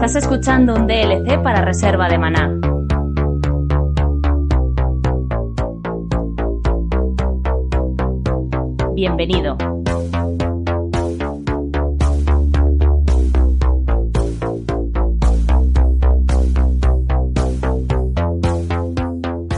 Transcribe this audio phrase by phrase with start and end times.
[0.00, 2.54] Estás escuchando un DLC para Reserva de Maná.
[8.94, 9.56] Bienvenido.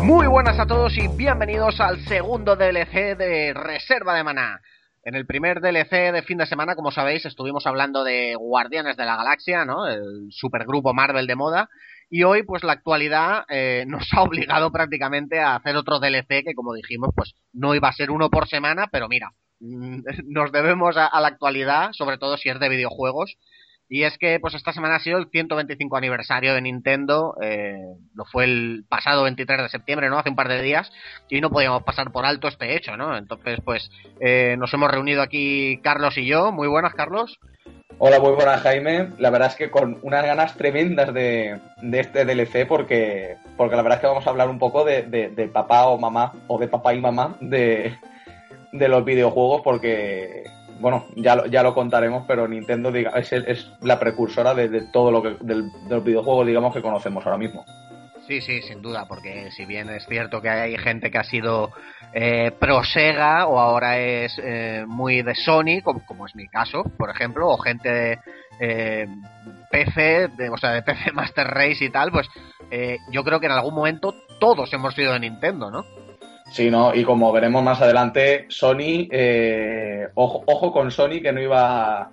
[0.02, 4.62] Muy buenas a todos y bienvenidos al segundo DLC de Reserva de Maná.
[5.02, 9.06] En el primer DLC de fin de semana, como sabéis, estuvimos hablando de Guardianes de
[9.06, 9.86] la Galaxia, ¿no?
[9.88, 11.70] El supergrupo Marvel de moda.
[12.10, 16.55] Y hoy, pues la actualidad eh, nos ha obligado prácticamente a hacer otro DLC que,
[16.55, 20.96] como dijimos, pues no iba a ser uno por semana, pero mira, mm, nos debemos
[20.98, 23.36] a, a la actualidad, sobre todo si es de videojuegos.
[23.92, 27.74] Y es que pues esta semana ha sido el 125 aniversario de Nintendo, eh,
[28.14, 30.16] lo fue el pasado 23 de septiembre, ¿no?
[30.16, 30.92] Hace un par de días,
[31.28, 33.19] y no podíamos pasar por alto este hecho, ¿no?
[33.19, 36.52] Entonces, pues eh, nos hemos reunido aquí Carlos y yo.
[36.52, 37.41] Muy buenas, Carlos.
[37.98, 39.08] Hola, muy buenas, Jaime.
[39.19, 43.82] La verdad es que con unas ganas tremendas de, de este DLC, porque, porque la
[43.82, 46.60] verdad es que vamos a hablar un poco de, de, de papá o mamá, o
[46.60, 47.97] de papá y mamá de,
[48.70, 50.44] de los videojuegos, porque
[50.81, 55.11] bueno, ya lo, ya lo contaremos, pero Nintendo diga, es, es la precursora de, todo
[55.11, 57.64] lo que del, de los videojuegos, digamos, que conocemos ahora mismo.
[58.27, 61.72] Sí, sí, sin duda, porque si bien es cierto que hay gente que ha sido
[62.12, 66.84] eh, pro Sega o ahora es eh, muy de Sony, como, como, es mi caso,
[66.97, 68.19] por ejemplo, o gente de
[68.61, 69.06] eh,
[69.70, 72.28] PC, o sea, de PC Master Race y tal, pues
[72.70, 75.84] eh, yo creo que en algún momento todos hemos sido de Nintendo, ¿no?
[76.51, 76.95] Sí, ¿no?
[76.95, 82.11] Y como veremos más adelante, Sony, eh, ojo, ojo, con Sony que no iba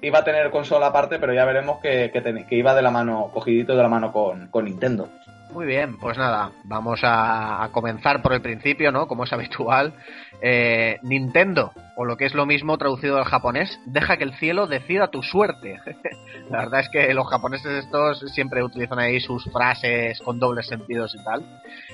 [0.00, 2.90] iba a tener consola aparte, pero ya veremos que, que, ten, que iba de la
[2.90, 5.08] mano, cogidito de la mano con, con Nintendo.
[5.54, 9.06] Muy bien, pues nada, vamos a, comenzar por el principio, ¿no?
[9.06, 9.94] Como es habitual.
[10.42, 14.66] Eh, Nintendo, o lo que es lo mismo traducido al japonés, deja que el cielo
[14.66, 15.78] decida tu suerte.
[16.50, 21.14] La verdad es que los japoneses estos siempre utilizan ahí sus frases con dobles sentidos
[21.14, 21.44] y tal.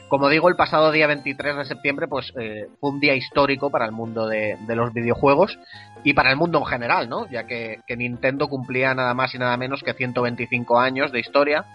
[0.09, 3.85] Como digo, el pasado día 23 de septiembre, pues eh, fue un día histórico para
[3.85, 5.59] el mundo de, los videojuegos
[6.03, 7.29] y para el mundo en general, ¿no?
[7.29, 11.67] Ya que Nintendo cumplía nada más y nada menos que 125 años de historia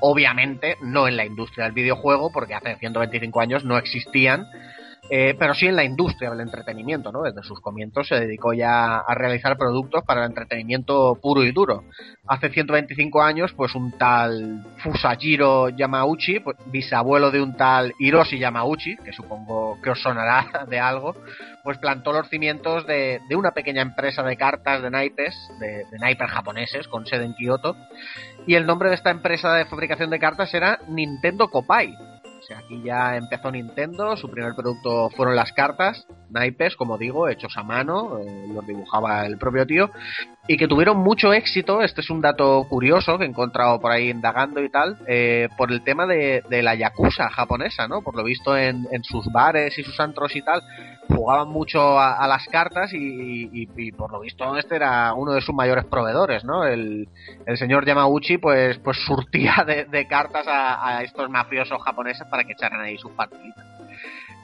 [0.00, 4.46] obviamente no en la industria del videojuego, porque hace 125 años no existían,
[5.10, 7.22] eh, pero sí en la industria del entretenimiento, ¿no?
[7.22, 11.84] Desde sus comienzos se dedicó ya a realizar productos para el entretenimiento puro y duro.
[12.26, 18.96] Hace 125 años, pues un tal Fusajiro Yamauchi, pues, bisabuelo de un tal Hiroshi Yamauchi,
[18.96, 21.14] que supongo que os sonará de algo,
[21.62, 25.98] pues plantó los cimientos de, de una pequeña empresa de cartas de naipes, de, de
[25.98, 27.76] naipes japoneses, con sede en Kioto,
[28.46, 31.94] y el nombre de esta empresa de fabricación de cartas era Nintendo Kopai.
[32.44, 37.26] O sea, aquí ya empezó Nintendo, su primer producto fueron las cartas, naipes, como digo,
[37.26, 39.90] hechos a mano, eh, los dibujaba el propio tío,
[40.46, 44.10] y que tuvieron mucho éxito, este es un dato curioso que he encontrado por ahí
[44.10, 48.02] indagando y tal, eh, por el tema de, de, la yakuza japonesa, ¿no?
[48.02, 50.62] Por lo visto en, en, sus bares y sus antros y tal,
[51.08, 55.84] jugaban mucho a, las cartas y, por lo visto este era uno de sus mayores
[55.84, 56.64] proveedores, ¿no?
[56.64, 57.08] El,
[57.46, 62.44] el señor Yamauchi pues, pues surtía de, de cartas a, a, estos mafiosos japoneses para
[62.44, 63.73] que echaran ahí sus partiditas.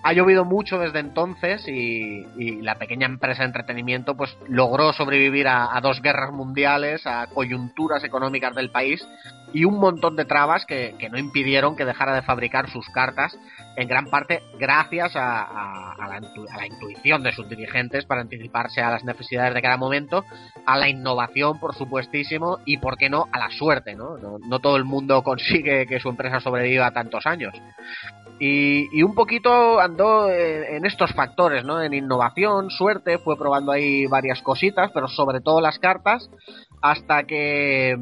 [0.03, 2.25] Ha llovido mucho desde entonces y,
[2.63, 8.55] la pequeña empresa de entretenimiento pues logró sobrevivir a, dos guerras mundiales, a coyunturas económicas
[8.55, 9.07] del país
[9.53, 13.37] y un montón de trabas que, no impidieron que dejara de fabricar sus cartas,
[13.77, 19.55] en gran parte gracias a, la, intuición de sus dirigentes para anticiparse a las necesidades
[19.55, 20.25] de cada momento,
[20.67, 23.95] a la innovación, por supuestísimo, y por qué no, a la suerte.
[23.95, 27.55] No, no todo el mundo consigue que su empresa sobreviva tantos años.
[28.43, 31.83] Y, y, un poquito andó en, estos factores, ¿no?
[31.83, 36.31] En innovación, suerte, fue probando ahí varias cositas, pero sobre todo las cartas,
[36.81, 37.99] hasta que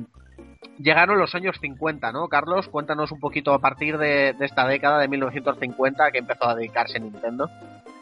[0.79, 2.29] llegaron los años 50, ¿no?
[2.29, 7.01] Carlos, cuéntanos un poquito a partir de, esta década de 1950 que empezó a dedicarse
[7.01, 7.51] Nintendo.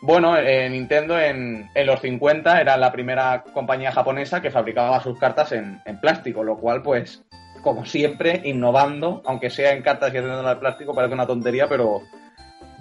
[0.02, 5.18] Bueno, eh, Nintendo en, en, los 50 era la primera compañía japonesa que fabricaba sus
[5.18, 7.24] cartas en, en plástico, lo cual, pues,
[7.62, 12.02] como siempre, innovando, aunque sea en cartas y haciendo de plástico, parece una tontería, pero,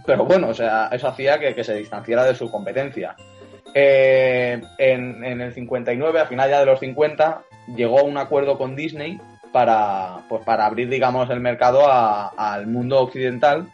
[0.06, 3.16] pero bueno, o sea, eso hacía que, que se distanciara de su competencia.
[3.74, 7.42] Eh, en, en, el 59, a final ya de los 50,
[7.76, 9.20] llegó a un acuerdo con Disney
[9.52, 13.68] para, pues para abrir, digamos, el mercado a, al mundo occidental,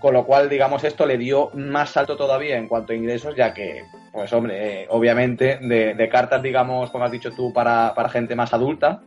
[0.00, 3.52] con lo cual, digamos, esto le dio más salto todavía en cuanto a ingresos, ya
[3.52, 8.36] que, pues hombre, obviamente, de, de, cartas, digamos, como has dicho tú, para, para gente
[8.36, 9.00] más adulta,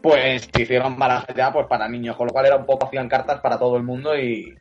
[0.00, 3.08] pues se hicieron barajas ya pues para niños, con lo cual era un poco hacían
[3.08, 4.54] cartas para todo el mundo y,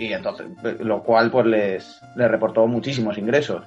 [0.00, 0.46] y entonces,
[0.80, 3.62] lo cual pues les, reportó muchísimos ingresos.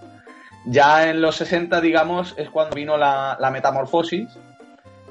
[0.66, 4.30] Ya en los 60, digamos, es cuando vino la, metamorfosis,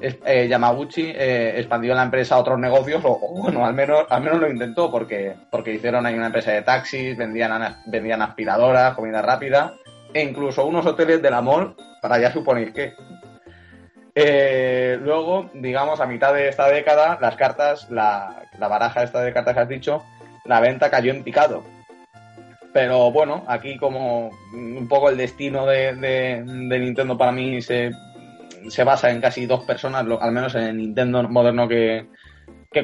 [0.00, 4.40] eh, Yamaguchi eh, expandió la empresa a otros negocios, o, bueno, al menos, al menos
[4.40, 9.74] lo intentó, porque, porque hicieron ahí una empresa de taxis, vendían, vendían aspiradoras, comida rápida,
[10.12, 12.94] e incluso unos hoteles del amor, para ya suponer que.
[14.16, 19.32] Eh, luego, digamos, a mitad de esta década, las cartas, la, la baraja esta de
[19.32, 20.02] cartas que has dicho,
[20.44, 21.62] la venta cayó en picado.
[22.72, 27.92] Pero bueno, aquí como un poco el destino de, de Nintendo para mí se
[28.68, 32.06] se basa en casi dos personas, al menos en el Nintendo moderno que,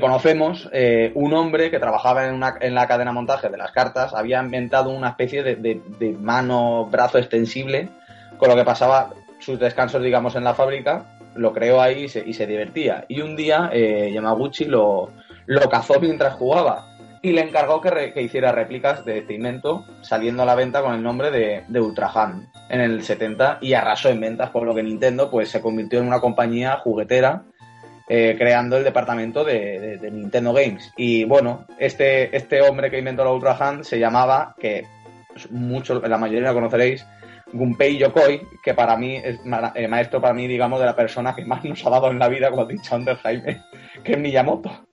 [0.01, 4.13] conocemos, eh, un hombre que trabajaba en, una, en la cadena montaje de las cartas
[4.15, 7.89] había inventado una especie de, mano, brazo extensible,
[8.37, 12.23] con lo que pasaba sus descansos, digamos, en la fábrica, lo creó ahí y se,
[12.27, 13.05] y se divertía.
[13.09, 15.11] Y un día eh, Yamaguchi lo,
[15.47, 16.88] lo cazó mientras jugaba
[17.23, 21.03] y le encargó que, hiciera réplicas de este invento, saliendo a la venta con el
[21.03, 22.13] nombre de, de Ultra
[22.69, 26.07] en el 70 y arrasó en ventas, por lo que Nintendo pues se convirtió en
[26.07, 27.45] una compañía juguetera
[28.11, 30.93] eh, creando el departamento de, Nintendo Games.
[30.97, 34.87] Y bueno, este, este hombre que inventó la Ultra Hand se llamaba, que
[35.51, 37.07] muchos, la mayoría lo conoceréis,
[37.53, 39.39] Gunpei Yokoi, que para mí es
[39.75, 42.29] eh, maestro para mí, digamos, de la persona que más nos ha dado en la
[42.29, 43.63] vida, como ha dicho antes Jaime,
[44.03, 44.89] que es Miyamoto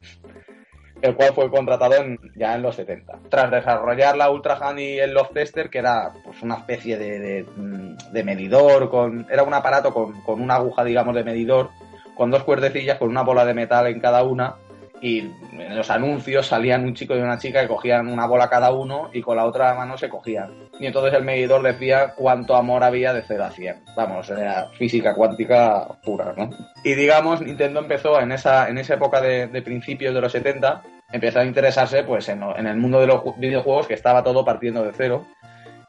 [1.05, 1.95] el cual fue contratado
[2.35, 3.19] ya en los 70.
[3.29, 8.23] Tras desarrollar la Ultra Hand y el Love Tester, que era pues una especie de,
[8.23, 11.69] medidor, con, era un aparato con, una aguja, digamos, de medidor,
[12.15, 14.55] con dos cuerdecillas, con una bola de metal en cada una,
[15.01, 18.71] y en los anuncios salían un chico y una chica que cogían una bola cada
[18.71, 20.51] uno y con la otra mano se cogían.
[20.79, 23.75] Y entonces el medidor decía cuánto amor había de 0 a 100.
[23.95, 26.49] Vamos, era física cuántica pura, ¿no?
[26.83, 30.81] Y digamos, Nintendo empezó en esa, en esa época de, de principios de los 70
[31.11, 34.91] empezó a interesarse pues en, el mundo de los videojuegos que estaba todo partiendo de
[34.93, 35.25] cero.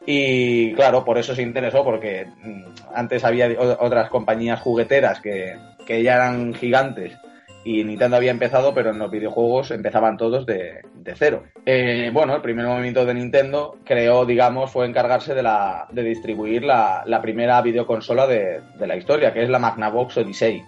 [0.06, 2.62] Y claro, por eso se interesó, porque mm,
[2.94, 5.56] antes había otras compañías jugueteras que,
[5.88, 7.16] ya eran gigantes
[7.64, 10.82] y Nintendo había empezado, pero en los videojuegos empezaban todos de,
[11.16, 11.42] cero.
[11.64, 16.62] Eh, bueno, el primer movimiento de Nintendo creó, digamos, fue encargarse de, la, de distribuir
[16.62, 20.62] la, primera videoconsola de, de, la historia, que es la Magnavox Odyssey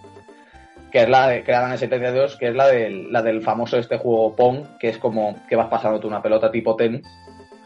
[0.91, 3.99] que es la creada en el 72, que es la del, la del famoso este
[3.99, 7.03] juego Pong, que es como que vas pasándote una pelota tipo tenis,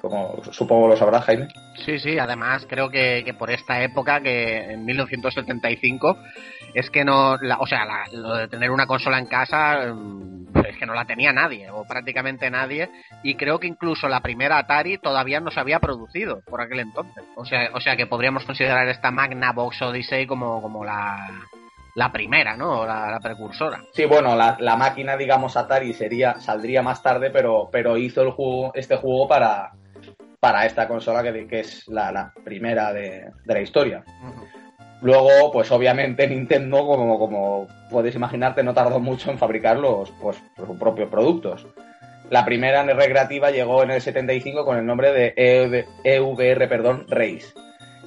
[0.02, 1.46] como supongo lo sabrás, Jaime.
[1.76, 6.18] Sí, sí, además creo que, por esta época, que en 1975,
[6.74, 10.86] es que no, o sea, lo de tener una consola en casa mm, es que
[10.86, 12.90] no la tenía nadie, o prácticamente nadie,
[13.22, 17.22] y creo que incluso la primera Atari todavía no se había producido por aquel entonces.
[17.36, 21.28] O sea, o sea que podríamos considerar esta Magna Box Odyssey como, como la,
[21.94, 22.86] la primera, ¿no?
[22.86, 23.84] La, precursora.
[23.92, 28.72] Sí, bueno, la, máquina, digamos, Atari sería, saldría más tarde, pero, pero hizo el juego,
[28.74, 29.72] este juego para,
[30.40, 34.04] para esta consola que, que es la, primera de, la historia.
[35.02, 40.42] Luego, pues obviamente Nintendo, como, como puedes imaginarte, no tardó mucho en fabricar los, pues,
[40.56, 41.66] sus propios productos.
[42.30, 47.52] La primera recreativa llegó en el 75 con el nombre de EVR, e perdón, Race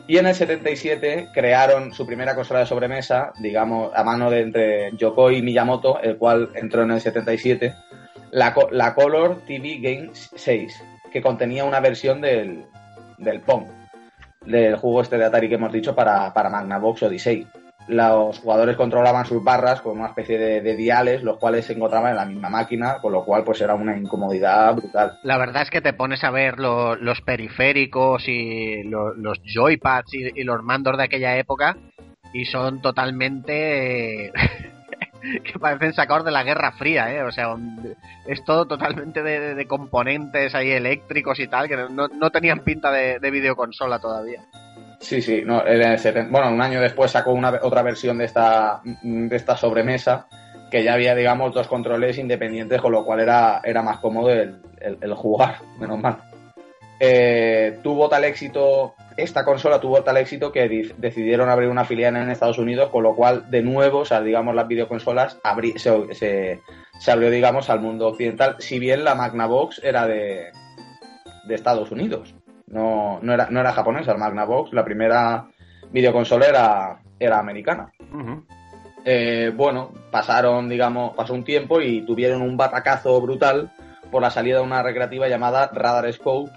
[0.08, 4.92] y en el 77 crearon su primera consola de sobremesa, digamos, a mano de entre
[4.96, 7.74] Yokoi y Miyamoto, el cual entró en el 77,
[8.32, 12.66] la, la Color TV Games 6, que contenía una versión del,
[13.18, 13.66] del Pong,
[14.46, 17.48] del juego este de Atari que hemos dicho para, para Magnavox Odyssey
[17.88, 22.18] los jugadores controlaban sus barras con una especie de, diales, los cuales se encontraban en
[22.18, 25.20] la misma máquina, con lo cual pues era una incomodidad brutal.
[25.24, 30.64] La verdad es que te pones a ver los periféricos y los joypads y, los
[30.64, 31.78] mandos de aquella época
[32.34, 34.32] y son totalmente...
[35.44, 37.24] que parecen sacados de la Guerra Fría, ¿eh?
[37.24, 37.56] O sea,
[38.28, 43.98] es todo totalmente de, componentes ahí eléctricos y tal, que no, tenían pinta de videoconsola
[43.98, 44.44] todavía.
[45.06, 45.62] Sí, sí, no,
[46.32, 50.26] bueno, un año después sacó una, otra versión de esta, de esta sobremesa
[50.72, 55.14] que ya había, digamos, dos controles independientes, con lo cual era, era más cómodo el,
[55.14, 56.18] jugar, menos mal.
[57.00, 62.32] Eh, tuvo tal éxito, esta consola tuvo tal éxito que decidieron abrir una filial en
[62.32, 65.38] Estados Unidos, con lo cual, de nuevo, o sea, digamos, las videoconsolas
[65.76, 66.60] se,
[67.00, 70.48] se, abrió, digamos, al mundo occidental, si bien la Magnavox era de,
[71.48, 72.35] de Estados Unidos.
[72.68, 75.48] No, no, era, no era japonesa el Magnavox, la primera
[75.92, 77.92] videoconsola era, era americana.
[79.06, 83.72] Eh, bueno, pasaron, digamos, pasó un tiempo y tuvieron un batacazo brutal
[84.12, 86.52] por la salida de una recreativa llamada Radar Scope,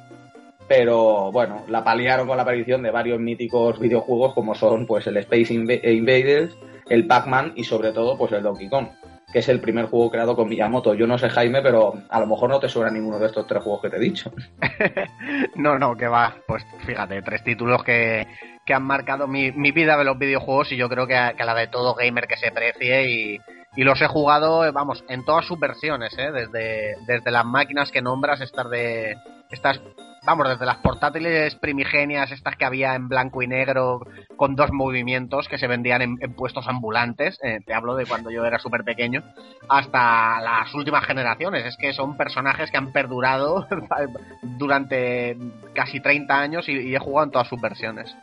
[0.66, 5.16] pero bueno, la paliaron con la aparición de varios míticos videojuegos como son pues el
[5.18, 6.56] Space Invaders,
[6.88, 8.88] el Pac-Man y sobre todo pues el Donkey Kong.
[9.32, 10.94] Que es el primer juego creado con Miyamoto.
[10.94, 13.62] Yo no sé, Jaime, pero a lo mejor no te suena ninguno de estos tres
[13.62, 14.32] juegos que te he dicho.
[15.56, 16.34] no, no, que va.
[16.46, 18.26] Pues fíjate, tres títulos que,
[18.64, 21.44] que han marcado mi, mi, vida de los videojuegos y yo creo que a, que
[21.44, 23.38] la de todo gamer que se precie y,
[23.76, 26.32] y los he jugado, vamos, en todas sus versiones, ¿eh?
[26.32, 29.16] desde, desde las máquinas que nombras, estas de
[29.50, 29.80] estas
[30.28, 34.06] vamos, desde las portátiles primigenias, estas que había en blanco y negro,
[34.36, 38.30] con dos movimientos que se vendían en, en puestos ambulantes, eh, te hablo de cuando
[38.30, 39.24] yo era súper pequeño,
[39.70, 41.64] hasta las últimas generaciones.
[41.64, 43.66] Es que son personajes que han perdurado
[44.42, 45.38] durante
[45.72, 48.14] casi 30 años y, y, he jugado en todas sus versiones.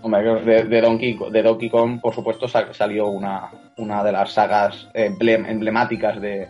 [0.00, 4.88] Hombre, de, de, Donkey, de Donkey Kong, por supuesto, salió una, una de las sagas
[4.94, 6.46] emblem, emblemáticas de,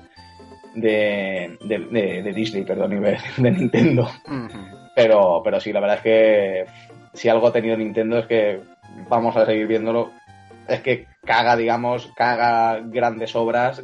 [0.75, 4.11] de, de, de, Disney, perdón, de Nintendo.
[4.27, 4.82] Uh -huh.
[4.95, 6.67] Pero, pero sí, la verdad es que
[7.15, 8.61] si algo ha tenido Nintendo es que
[9.09, 10.11] vamos a seguir viéndolo.
[10.69, 13.83] Es que caga, digamos, caga grandes obras.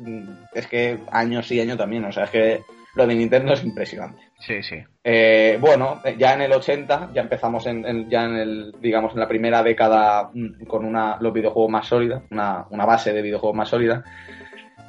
[0.55, 2.05] Es que años sí, años también.
[2.05, 2.61] O sea, es que
[2.95, 4.23] lo de Nintendo es impresionante.
[4.39, 4.77] Sí, sí.
[5.03, 9.21] Eh, bueno, ya en el 80, ya empezamos en, en, ya en el, digamos, en
[9.21, 10.31] la primera década
[10.67, 14.05] con una, los videojuegos más sólidos, una, una base de videojuegos más sólida.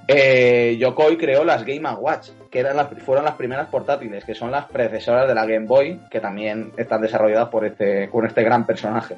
[0.08, 4.51] Eh, Yokoi creó las Game Watch, que eran las, fueron las primeras portátiles, que son
[4.51, 8.65] las predecesoras de la Game Boy, que también están desarrolladas por este, con este gran
[8.65, 9.18] personaje.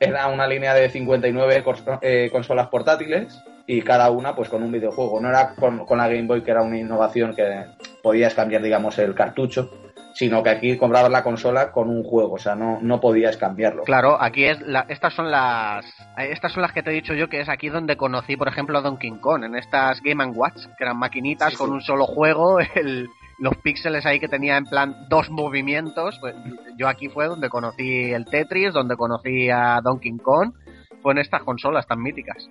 [0.00, 1.64] Era una línea de 59
[2.02, 5.20] eh, consolas portátiles y cada una pues con un videojuego.
[5.20, 7.66] No era con, con, la Game Boy, que era una innovación que
[8.02, 9.70] podías cambiar, digamos, el cartucho,
[10.18, 13.84] sino que aquí comprabas la consola con un juego, o sea, no, no podías cambiarlo.
[13.84, 17.28] Claro, aquí es la, estas son las estas son las que te he dicho yo
[17.28, 20.82] que es aquí donde conocí, por ejemplo, a Donkey Kong, en estas Game Watch, que
[20.82, 21.74] eran maquinitas sí, con sí.
[21.74, 23.08] un solo juego, el,
[23.38, 26.34] los píxeles ahí que tenía en plan dos movimientos, pues,
[26.76, 30.52] yo aquí fue donde conocí el Tetris, donde conocí a Donkey Kong,
[31.00, 32.50] fue en estas consolas tan míticas.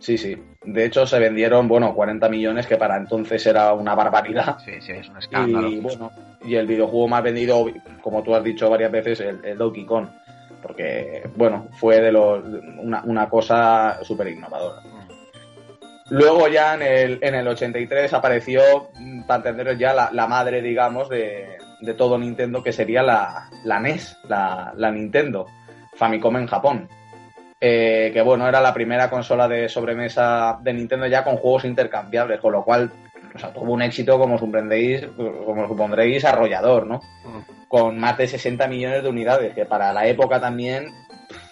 [0.00, 0.36] Sí, sí.
[0.64, 4.58] De hecho, se vendieron, bueno, 40 millones, que para entonces era una barbaridad.
[4.64, 5.68] Sí, sí, es un escándalo.
[5.68, 6.10] Y bueno,
[6.42, 7.66] y el videojuego más vendido,
[8.02, 10.08] como tú has dicho varias veces, el, el Donkey Kong.
[10.62, 12.42] Porque, bueno, fue de los,
[12.78, 14.82] una, una cosa súper innovadora.
[16.08, 18.62] Luego ya en el, en el 83 apareció,
[19.26, 23.78] para entenderos ya, la, la madre, digamos, de, de, todo Nintendo, que sería la, la
[23.78, 25.46] NES, la, la Nintendo,
[25.94, 26.88] Famicom en Japón
[27.60, 32.40] eh, que bueno, era la primera consola de sobremesa de Nintendo ya con juegos intercambiables,
[32.40, 32.90] con lo cual
[33.34, 35.06] o sea, tuvo un éxito, como supondréis,
[35.44, 37.00] como supondréis, arrollador, ¿no?
[37.68, 40.92] Con más de 60 millones de unidades, que para la época también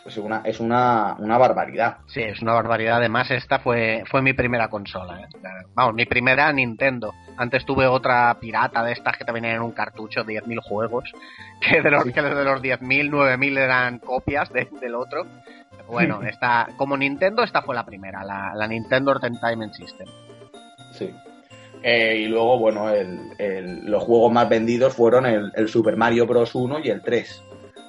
[0.09, 1.99] es una, es una, una barbaridad.
[2.07, 2.97] Sí, es una barbaridad.
[2.97, 5.21] Además, esta fue, fue mi primera consola.
[5.21, 5.27] ¿eh?
[5.75, 7.15] Vamos, mi primera Nintendo.
[7.37, 11.13] Antes tuve otra pirata de estas que te venían en un cartucho, 10.000 juegos,
[11.61, 12.13] que de los, sí.
[12.13, 15.25] que de los 10.000, 9.000 eran copias de, del otro.
[15.87, 20.07] Bueno, esta, como Nintendo, esta fue la primera, la, la Nintendo Entertainment System.
[20.93, 21.15] Sí.
[21.83, 26.27] Eh, y luego, bueno, el, el, los juegos más vendidos fueron el, el, Super Mario
[26.27, 26.55] Bros.
[26.55, 27.45] 1 y el 3,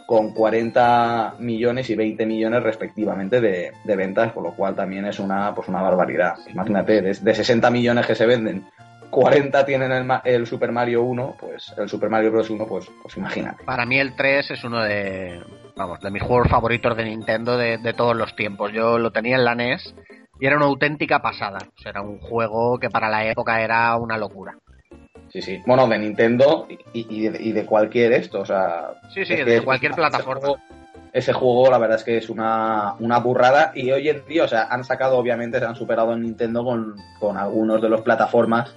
[0.09, 5.19] con 40 millones y 20 millones respectivamente de, de ventas, con lo cual también es
[5.19, 6.33] una, pues una barbaridad.
[6.47, 8.65] Imagínate, de, de 60 millones que se venden,
[9.11, 12.49] 40 tienen el, el, Super Mario 1, pues el Super Mario Bros.
[12.49, 13.63] 1, pues, pues imagínate.
[13.65, 15.43] Para mí el 3 es uno de,
[15.75, 18.71] vamos, de mis juegos favoritos de Nintendo de, de, todos los tiempos.
[18.73, 19.93] Yo lo tenía en la NES
[20.39, 21.59] y era una auténtica pasada.
[21.77, 24.57] O sea, era un juego que para la época era una locura.
[25.31, 25.61] Sí, sí.
[25.65, 28.93] Bueno, de Nintendo y, y, de, y de, cualquier esto, o sea...
[29.13, 30.39] Sí, sí, de cualquier plataforma.
[30.39, 30.59] Ese juego,
[31.13, 34.47] ese juego, la verdad es que es una, una burrada y hoy en día, o
[34.47, 38.73] sea, han sacado, obviamente, se han superado en Nintendo con, con algunos de los plataformas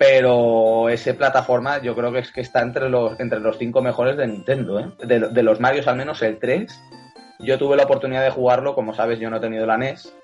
[0.00, 4.16] pero ese plataforma yo creo que es que está entre los entre los cinco mejores
[4.16, 4.90] de Nintendo, ¿eh?
[5.06, 6.72] de, de, los Marios al menos el 3.
[7.40, 10.14] Yo tuve la oportunidad de jugarlo, como sabes yo no he tenido la NES,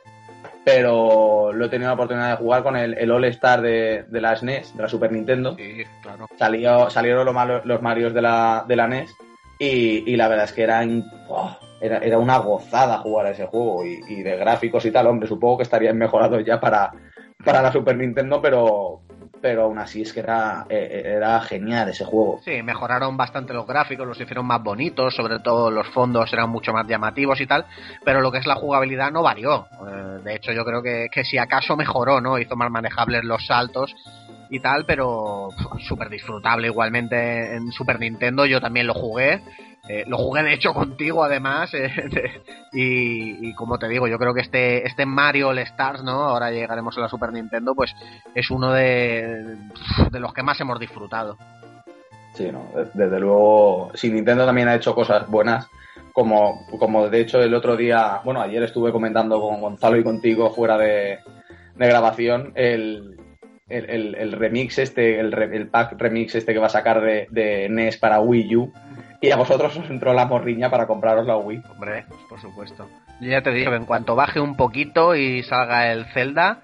[0.66, 4.20] pero lo he tenido la oportunidad de jugar con el, el All Star de, de,
[4.20, 5.54] la SNES, de la Super Nintendo.
[5.56, 6.26] Sí, claro.
[6.36, 9.14] Salió, salieron los, los Marios de la, de la NES
[9.60, 10.84] y, y la verdad es que era,
[11.28, 15.06] oh, era, era, una gozada jugar a ese juego y, y, de gráficos y tal,
[15.06, 16.92] hombre, supongo que estarían mejorados ya para,
[17.44, 19.02] para la Super Nintendo, pero,
[19.40, 22.40] pero aún así es que era, eh, era genial ese juego.
[22.44, 26.72] Sí, mejoraron bastante los gráficos, los hicieron más bonitos, sobre todo los fondos eran mucho
[26.72, 27.64] más llamativos y tal,
[28.04, 29.66] pero lo que es la jugabilidad no varió.
[29.86, 32.38] Eh, de hecho, yo creo que, que si acaso mejoró, ¿no?
[32.38, 33.94] Hizo más manejables los saltos
[34.48, 35.48] y tal, pero
[35.88, 39.42] súper disfrutable igualmente en Super Nintendo, yo también lo jugué.
[39.88, 44.40] Eh, lo jugué de hecho contigo además eh, y, como te digo yo creo que
[44.40, 47.94] este este Mario All Stars no ahora llegaremos a la Super Nintendo pues
[48.34, 49.56] es uno de,
[50.10, 51.38] de los que más hemos disfrutado
[52.34, 55.68] sí no desde luego si Nintendo también ha hecho cosas buenas
[56.12, 60.50] como como de hecho el otro día bueno ayer estuve comentando con Gonzalo y contigo
[60.50, 61.20] fuera de
[61.76, 63.16] grabación el,
[63.68, 67.68] el, el, remix este, el, el, pack remix este que va a sacar de, de,
[67.68, 68.72] NES para Wii U.
[69.20, 71.62] Y a vosotros os entró la morriña para compraros la Wii.
[71.70, 72.88] Hombre, por supuesto.
[73.20, 76.60] Yo ya te digo en cuanto baje un poquito y salga el Zelda,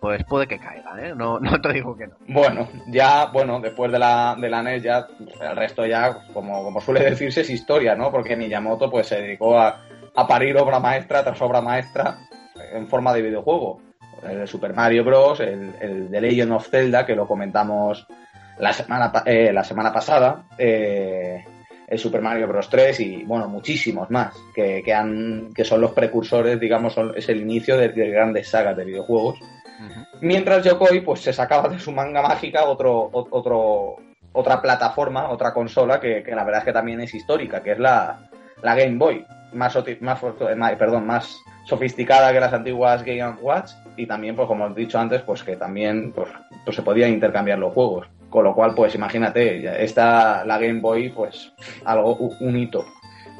[0.00, 1.14] pues puede que caiga, ¿eh?
[1.14, 2.14] No, no te digo que no.
[2.26, 5.06] Bueno, ya, bueno, después de la, de la NES ya,
[5.40, 8.10] el resto ya, como, como suele decirse, es historia, ¿no?
[8.10, 9.80] Porque Miyamoto pues se dedicó a,
[10.14, 12.18] a parir obra maestra tras obra maestra
[12.72, 13.80] en forma de videojuego.
[14.28, 18.06] El de Super Mario Bros., el, el de Legend of Zelda, que lo comentamos
[18.58, 21.44] la semana, eh, la semana pasada, eh,
[21.92, 22.70] el Super Mario Bros.
[22.70, 27.28] 3 y, bueno, muchísimos más, que, que, han, que son los precursores, digamos, son, es
[27.28, 29.38] el inicio de, de grandes sagas de videojuegos.
[29.38, 30.06] Uh -huh.
[30.22, 33.96] Mientras Yokoi, pues se sacaba de su manga mágica otro, otro,
[34.32, 37.78] otra plataforma, otra consola que, que la verdad es que también es histórica, que es
[37.78, 38.30] la,
[38.62, 40.20] la Game Boy, más, más,
[40.78, 45.20] perdón, más sofisticada que las antiguas Game Watch y también, pues como he dicho antes,
[45.20, 46.30] pues que también pues,
[46.64, 48.08] pues se podía intercambiar los juegos.
[48.32, 51.52] Con lo cual, pues imagínate, esta, la Game Boy, pues
[51.84, 52.86] algo, un hito.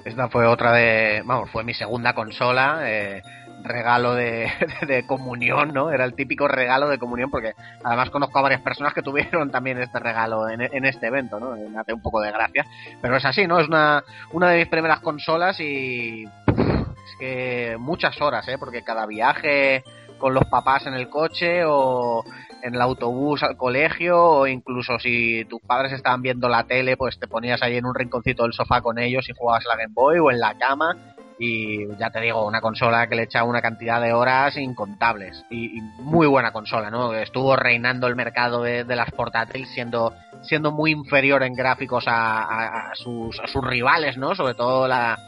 [0.04, 3.22] Esta fue otra de, vamos, fue mi segunda consola, eh,
[3.62, 4.52] regalo de,
[4.86, 5.90] de, comunión, ¿no?
[5.90, 9.78] Era el típico regalo de comunión porque además conozco a varias personas que tuvieron también
[9.78, 11.56] este regalo en, en este evento, ¿no?
[11.56, 12.66] Me hace un poco de gracia,
[13.00, 13.60] pero es así, ¿no?
[13.60, 18.58] Es una, una de mis primeras consolas y es que muchas horas, ¿eh?
[18.58, 19.82] Porque cada viaje
[20.18, 22.22] con los papás en el coche o
[22.62, 27.18] en el autobús al colegio o incluso si tus padres estaban viendo la tele pues
[27.18, 30.18] te ponías ahí en un rinconcito del sofá con ellos y jugabas la Game Boy
[30.18, 30.96] o en la cama
[31.38, 35.78] y ya te digo, una consola que le echaba una cantidad de horas incontables y,
[35.78, 37.14] y muy buena consola, ¿no?
[37.14, 42.42] Estuvo reinando el mercado de, de las portátiles siendo siendo muy inferior en gráficos a,
[42.42, 44.34] a, a, sus, a sus rivales, ¿no?
[44.34, 45.18] Sobre todo la,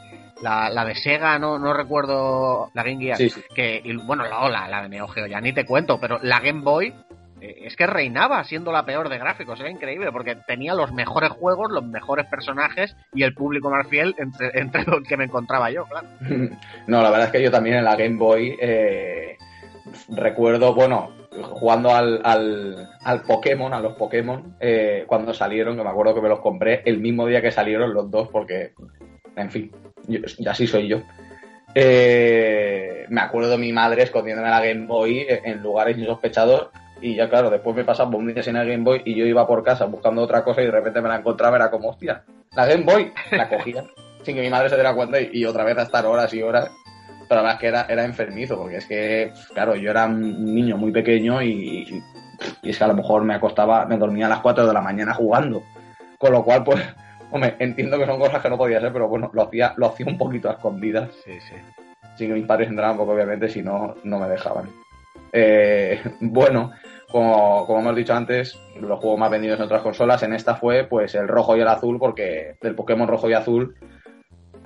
[0.41, 3.41] la, la, de Sega, no, no recuerdo la Game Gear, sí, sí.
[3.53, 6.39] que y, bueno, la, la, la de Neo Geo, ya ni te cuento, pero la
[6.39, 6.93] Game Boy
[7.63, 11.71] es que reinaba siendo la peor de gráficos, era increíble, porque tenía los mejores juegos,
[11.71, 15.85] los mejores personajes y el público más fiel entre, entre los que me encontraba yo,
[15.85, 16.07] claro.
[16.87, 19.37] No, la verdad es que yo también en la Game Boy eh,
[20.09, 25.89] recuerdo, bueno, jugando al, al, al, Pokémon, a los Pokémon, eh, cuando salieron, que me
[25.89, 28.73] acuerdo que me los compré el mismo día que salieron los dos, porque,
[29.35, 29.71] en fin,
[30.07, 31.01] yo, así soy yo.
[31.73, 36.69] Eh, me acuerdo de mi madre escondiéndome la Game Boy en lugares insospechados
[37.05, 39.45] y ya claro, después me pasaba un día sin el Game Boy y yo iba
[39.45, 42.23] por casa buscando otra cosa y de repente me la encontraba, era como, hostia,
[42.55, 43.85] la Game Boy, la cogía
[44.23, 46.41] sin que mi madre se diera cuenta y, y, otra vez a estar horas y
[46.41, 46.71] horas.
[47.29, 50.45] Pero la verdad es que era, era enfermizo, porque es que, claro, yo era un
[50.55, 52.03] niño muy pequeño y,
[52.63, 54.81] y es que a lo mejor me acostaba, me dormía a las 4 de la
[54.81, 55.61] mañana jugando.
[56.17, 56.81] Con lo cual, pues,
[57.31, 60.07] hombre, entiendo que son cosas que no podía hacer, pero bueno, lo hacía, lo hacía
[60.07, 61.11] un poquito a escondidas.
[61.23, 61.55] Sí, sí.
[62.17, 64.71] Sin que mis padres entraran, porque obviamente si no, no me dejaban.
[65.37, 66.71] Eh, bueno,
[67.15, 71.15] como, hemos dicho antes, los juegos más vendidos en otras consolas, en esta fue pues
[71.15, 73.73] el rojo y el azul, porque del Pokémon rojo y azul,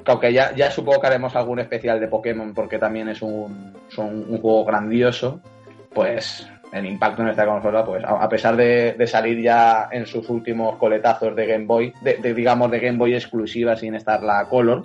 [0.04, 3.76] que aunque ya, ya supongo que haremos algún especial de Pokémon, porque también es un,
[3.90, 5.42] son un juego grandioso,
[5.94, 10.78] pues el impacto en esta consola, pues a, pesar de, salir ya en sus últimos
[10.78, 14.84] coletazos de Game Boy, de, digamos de Game Boy exclusiva sin estar la Color,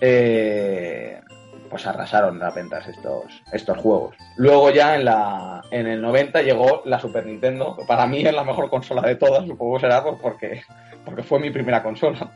[0.00, 1.20] eh,
[1.68, 4.16] pues arrasaron las ventas estos, estos juegos.
[4.36, 8.44] Luego ya en, la, en el 90 llegó la Super Nintendo, para mí es la
[8.44, 10.62] mejor consola de todas, supongo será pues porque,
[11.04, 12.30] porque fue mi primera consola.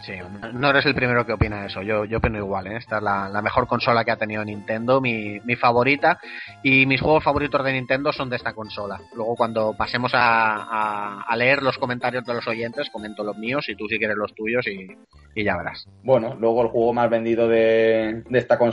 [0.00, 0.14] Sí,
[0.54, 2.76] no eres el primero que opina eso, yo, yo opino igual, ¿eh?
[2.76, 6.18] esta es la, la, mejor consola que ha tenido Nintendo, mi, mi favorita,
[6.62, 8.98] y mis juegos favoritos de Nintendo son de esta consola.
[9.14, 13.68] Luego cuando pasemos a, a, a leer los comentarios de los oyentes, comento los míos
[13.68, 14.96] y tú si quieres los tuyos y,
[15.34, 15.86] y ya verás.
[16.02, 18.69] Bueno, luego el juego más vendido de, de esta consola,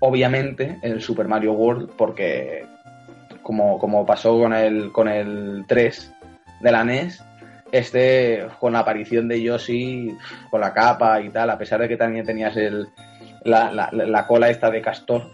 [0.00, 2.64] obviamente, el Super Mario World, porque
[3.42, 6.14] como, como pasó con el, con el 3
[6.60, 7.24] de la NES,
[7.72, 10.16] este, con la aparición de Yoshi,
[10.50, 12.88] con la capa y tal, a pesar de que también tenías el,
[13.44, 15.30] la, la, la cola esta de castor,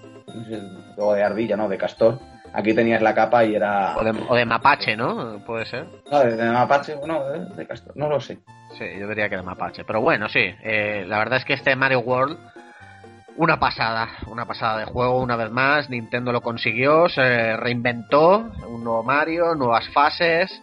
[0.96, 1.68] o de ardilla, ¿no?
[1.68, 2.18] De castor.
[2.52, 3.96] Aquí tenías la capa y era...
[3.96, 5.42] O de, o de mapache, ¿no?
[5.44, 5.86] Puede ser.
[6.10, 8.38] No, de, de mapache, no, de, de, castor, no lo sé.
[8.78, 9.84] Sí, yo diría que de mapache.
[9.84, 12.38] Pero bueno, sí, eh, la verdad es que este Mario World
[13.36, 15.90] una pasada, una pasada de juego una vez más.
[15.90, 20.62] Nintendo lo consiguió, se reinventó, un nuevo Mario, nuevas fases.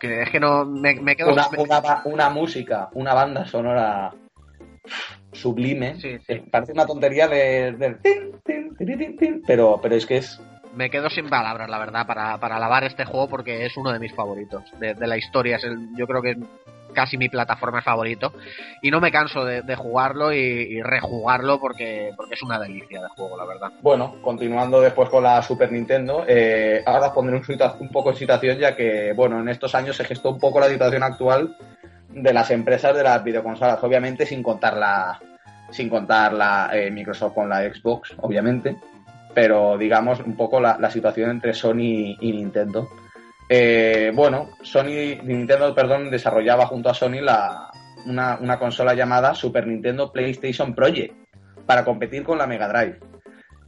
[0.00, 1.32] Que es que no me, me quedo.
[1.32, 4.12] Una, una, una, música, una banda sonora
[5.32, 5.96] sublime.
[6.00, 6.38] Sí, sí.
[6.50, 7.96] Parece una tontería de, de
[9.46, 10.40] pero, pero es que es.
[10.76, 13.98] Me quedo sin palabras, la verdad, para, para alabar este juego porque es uno de
[13.98, 15.56] mis favoritos de, de la historia.
[15.56, 16.36] Es el, yo creo que
[16.92, 18.32] casi mi plataforma favorito
[18.82, 23.36] y no me canso de, jugarlo y, rejugarlo porque, porque es una delicia de juego,
[23.36, 23.72] la verdad.
[23.82, 27.44] Bueno, continuando después con la Super Nintendo, eh, ahora pondré un,
[27.80, 30.68] un poco en situación ya que, bueno, en estos años se gestó un poco la
[30.68, 31.56] situación actual
[32.08, 35.20] de las empresas de las videoconsolas, obviamente sin contar la,
[35.70, 38.76] sin contar la eh, Microsoft con la Xbox, obviamente,
[39.34, 42.88] pero digamos un poco la, situación entre Sony y Nintendo.
[43.48, 47.70] Eh, bueno, Sony, Nintendo, perdón, desarrollaba junto a Sony la,
[48.06, 51.14] una, consola llamada Super Nintendo PlayStation Project
[51.66, 52.98] para competir con la Mega Drive.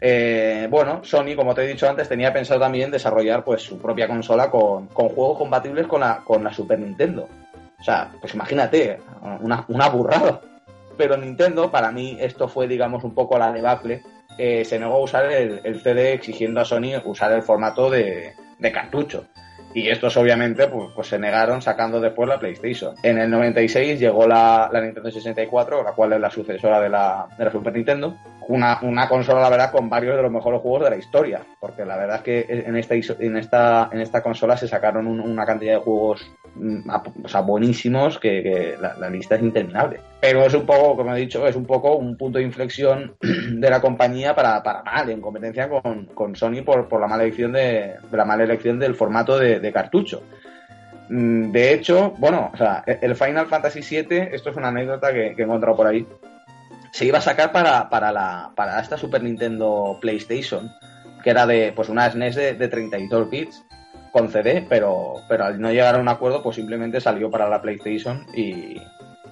[0.01, 4.09] Eh, bueno, Sony, como te he dicho antes, tenía pensado también desarrollar pues su propia
[4.09, 7.29] consola con, juegos compatibles con la, con la Super Nintendo.
[7.79, 8.99] O sea, pues imagínate,
[9.40, 10.40] una, una burrada
[11.01, 14.03] pero Nintendo, para mí, esto fue, digamos, un poco la debacle.
[14.37, 18.71] Eh, se negó a usar el, CD exigiendo a Sony usar el formato de, de
[18.71, 19.25] cartucho.
[19.73, 22.95] Y estos obviamente pues, pues, se negaron sacando después la PlayStation.
[23.03, 27.29] En el 96 llegó la, la Nintendo 64, la cual es la sucesora de la,
[27.39, 28.17] de la Super Nintendo.
[28.49, 31.43] Una, una, consola, la verdad, con varios de los mejores juegos de la historia.
[31.61, 35.47] Porque la verdad es que en esta, en esta, en esta consola se sacaron una
[35.47, 40.01] cantidad de juegos o sea, buenísimos que, la, lista es interminable.
[40.21, 43.71] Pero es un poco, como he dicho, es un poco un punto de inflexión de
[43.71, 47.53] la compañía para, para mal, en competencia con, con Sony por, por la mala elección
[47.53, 50.23] de, la mala elección del formato de, cartucho.
[51.09, 55.29] Mm, de hecho, bueno, o sea, el Final Fantasy VII, esto es una anécdota que,
[55.29, 56.07] he encontrado por ahí,
[56.93, 60.71] se iba a sacar para, para, la, para esta Super Nintendo PlayStation,
[61.23, 63.65] que era de pues una SNES de, de 32 bits
[64.12, 67.62] con CD, pero, pero al no llegar a un acuerdo, pues simplemente salió para la
[67.62, 68.81] PlayStation y,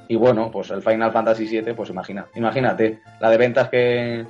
[0.09, 4.27] y bueno, pues el Final Fantasy VII, pues imagina, imagínate la de ventas que,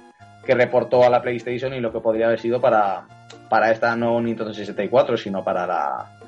[0.46, 3.02] reportó a la PlayStation y lo que podría haber sido para,
[3.50, 6.18] para esta no Nintendo 64, sino para la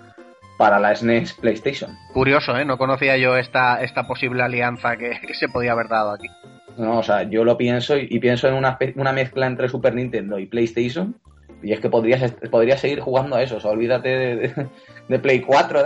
[0.59, 1.97] para la SNES e PlayStation.
[2.13, 2.67] Curioso, ¿eh?
[2.67, 6.29] No conocía yo esta, esta posible alianza que, se podía haber dado aquí.
[6.77, 10.39] No, o sea, yo lo pienso y, pienso en una, una mezcla entre Super Nintendo
[10.39, 11.17] y PlayStation
[11.63, 14.09] y es que podrías, podrías seguir jugando a eso, o sea, olvídate
[15.09, 15.81] de, Play 4,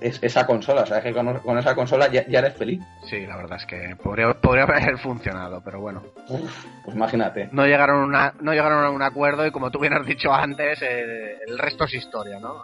[0.00, 2.80] es, esa consola, o sea, es que con, esa consola ya, eres feliz.
[3.08, 6.02] Sí, la verdad es que podría, podría haber funcionado, pero bueno.
[6.84, 7.48] pues imagínate.
[7.52, 10.82] No llegaron, una, no llegaron a un acuerdo y como tú bien has dicho antes,
[10.82, 12.62] eh, el resto es historia, ¿no?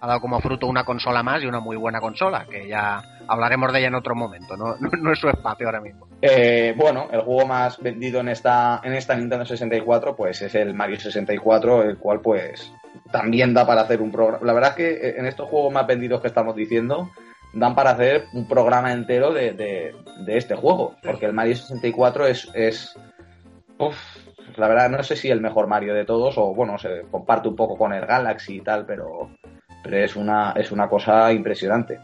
[0.00, 3.72] Ha dado como fruto una consola más y una muy buena consola, que ya hablaremos
[3.72, 6.06] de ella en otro momento, no, no, es su espacio ahora mismo.
[6.24, 10.72] Eh, bueno, el juego más vendido en esta, en esta Nintendo 64 pues es el
[10.72, 12.72] Mario 64, el cual pues
[13.10, 14.38] también da para hacer un programa.
[14.46, 17.10] La verdad es que eh, en estos juegos más vendidos que estamos diciendo,
[17.52, 22.48] dan para hacer un programa entero de, de, este juego, porque el Mario 64 es...
[22.54, 22.94] es
[24.56, 27.56] la verdad no sé si el mejor Mario de todos o bueno, se comparte un
[27.56, 29.30] poco con el Galaxy y tal, pero
[29.82, 31.98] pero es una, es una cosa impresionante.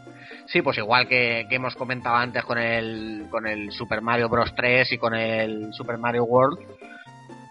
[0.51, 4.55] Sí, pues igual que, hemos comentado antes con el, con el Super Mario Bros.
[4.55, 6.57] 3 y con el Super Mario World,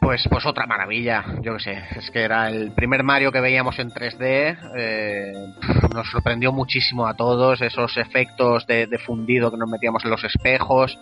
[0.01, 3.79] pues, pues otra maravilla, yo que sé, es que era el primer Mario que veíamos
[3.79, 5.33] en 3D, eh,
[5.95, 10.99] nos sorprendió muchísimo a todos, esos efectos de fundido que nos metíamos en los espejos,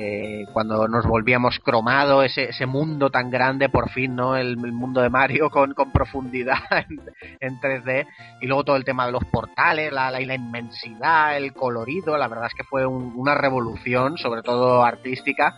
[0.00, 4.36] eh, cuando nos volvíamos cromado, ese, ese mundo tan grande, por fin, ¿no?
[4.36, 6.58] El, mundo de Mario con, con profundidad
[7.40, 8.06] en, 3D,
[8.40, 12.46] y luego todo el tema de los portales, la, la, inmensidad, el colorido, la verdad
[12.46, 15.56] es que fue una revolución, sobre todo artística,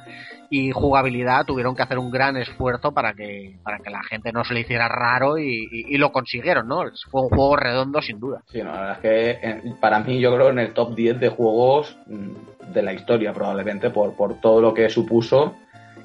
[0.53, 4.45] y jugabilidad tuvieron que hacer un gran esfuerzo para que, para que la gente no
[4.45, 6.83] se le hiciera raro y, y, lo consiguieron, ¿no?
[7.09, 8.43] Fue un juego redondo sin duda.
[8.51, 11.29] Sí, la verdad es que eh, para mí yo creo en el top 10 de
[11.29, 15.55] juegos mm, de la historia probablemente por, por todo lo que supuso.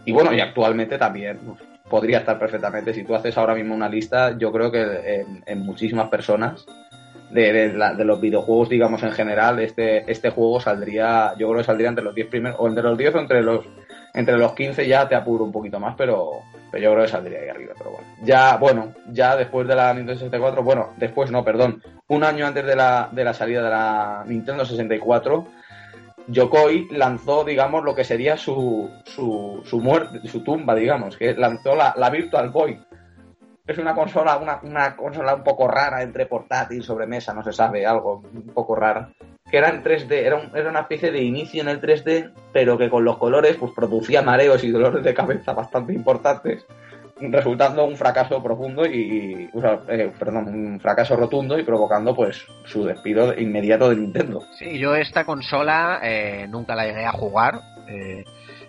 [0.06, 1.40] Y bueno, y actualmente también
[1.90, 2.94] podría estar perfectamente.
[2.94, 6.66] Si tú haces ahora mismo una lista, yo creo que en, muchísimas personas
[7.32, 11.90] de, de, los videojuegos, digamos en general, este, este juego saldría, yo creo que saldría
[11.90, 13.66] entre los 10 primeros, o entre los 10 o entre los,
[14.16, 17.40] entre los 15 ya te apuro un poquito más, pero, pero yo creo que saldría
[17.42, 17.74] ahí arriba.
[17.78, 22.24] Pero bueno, ya, bueno, ya después de la Nintendo 64, bueno, después no, perdón, un
[22.24, 25.48] año antes de la, de la salida de la Nintendo 64,
[26.28, 31.76] Yokoi lanzó, digamos, lo que sería su, su, su muerte, su tumba, digamos, que lanzó
[31.76, 32.80] la, la Virtual Boy.
[33.68, 37.86] Es una consola, una, una, consola un poco rara entre portátil, sobremesa, no se sabe,
[37.86, 39.10] algo un poco rara.
[39.50, 42.90] Que era en 3D, era, era una especie de inicio en el 3D, pero que
[42.90, 46.66] con los colores pues producía mareos y dolores de cabeza bastante importantes
[47.20, 49.50] resultando un fracaso profundo y,
[49.88, 54.42] eh, perdón, un fracaso rotundo y provocando pues su despido inmediato de Nintendo.
[54.58, 57.62] Sí, yo esta consola eh, nunca la llegué a jugar.
[57.88, 58.24] Eh,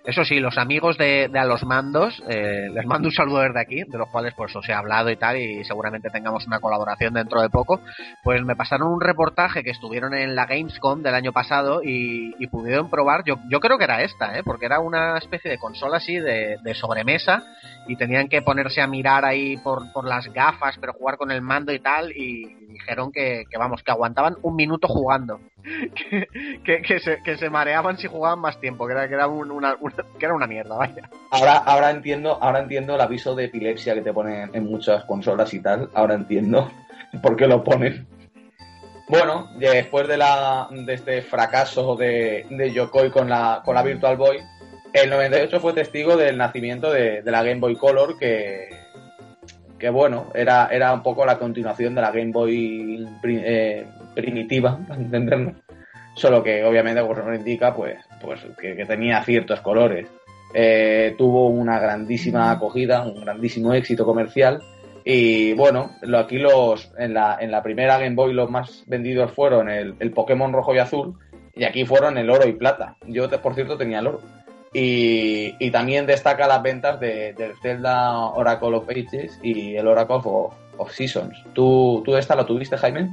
[0.06, 3.60] Eso sí, los amigos de, de a los mandos, eh, les mando un saludo desde
[3.60, 7.14] aquí, de los cuales pues os he hablado y tal, y seguramente tengamos una colaboración
[7.14, 7.80] dentro de poco,
[8.22, 12.88] pues me pasaron un reportaje que estuvieron en la Gamescom del año pasado y, pudieron
[12.88, 14.42] probar, yo, yo creo que era esta, ¿eh?
[14.44, 17.42] porque era una especie de consola así de, de sobremesa
[17.88, 21.42] y tenían que ponerse a mirar ahí por, por las gafas, pero jugar con el
[21.42, 25.40] mando y tal, y dijeron que vamos, que aguantaban un minuto jugando.
[26.64, 29.76] Que, se, mareaban si jugaban más tiempo, que era, que era, un- una,
[30.18, 31.11] que era una mierda, vaya.
[31.31, 35.52] Ahora, ahora entiendo, ahora entiendo el aviso de epilepsia que te ponen en muchas consolas
[35.55, 35.90] y tal.
[35.94, 36.70] Ahora entiendo
[37.22, 38.07] por qué lo ponen.
[39.09, 44.16] Bueno, después de la de este fracaso de, de Yokoi con la, con la Virtual
[44.16, 44.38] Boy,
[44.92, 48.68] el 98 fue testigo del nacimiento de, la Game Boy Color, que,
[49.79, 55.00] que bueno, era, era un poco la continuación de la Game Boy eh, primitiva, para
[55.00, 55.55] entendernos.
[56.14, 60.09] Solo que obviamente, como indica, pues, pues que, tenía ciertos colores.
[60.55, 64.62] Eh, tuvo una grandísima acogida, un grandísimo éxito comercial.
[65.05, 69.31] Y bueno, lo, aquí los en la, en la primera Game Boy los más vendidos
[69.33, 71.14] fueron el, Pokémon rojo y azul,
[71.55, 72.96] y aquí fueron el oro y plata.
[73.07, 74.20] Yo, por cierto, tenía el oro.
[74.72, 80.55] Y, también destaca las ventas de, del Zelda Oracle of Ages y el Oracle of,
[80.79, 81.37] of Seasons.
[81.52, 83.12] ¿Tú, ¿Tú esta la tuviste, Jaime?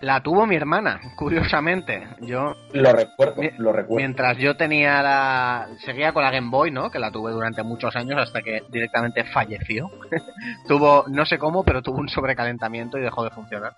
[0.00, 2.06] La tuvo mi hermana, curiosamente.
[2.20, 3.96] Yo, Lo recuerdo, Mi- lo recuerdo.
[3.96, 5.68] mientras yo tenía la.
[5.84, 6.90] Seguía con la Game Boy, ¿no?
[6.90, 9.90] Que la tuve durante muchos años hasta que directamente falleció.
[10.68, 13.72] tuvo, no sé cómo, pero tuvo un sobrecalentamiento y dejó de funcionar.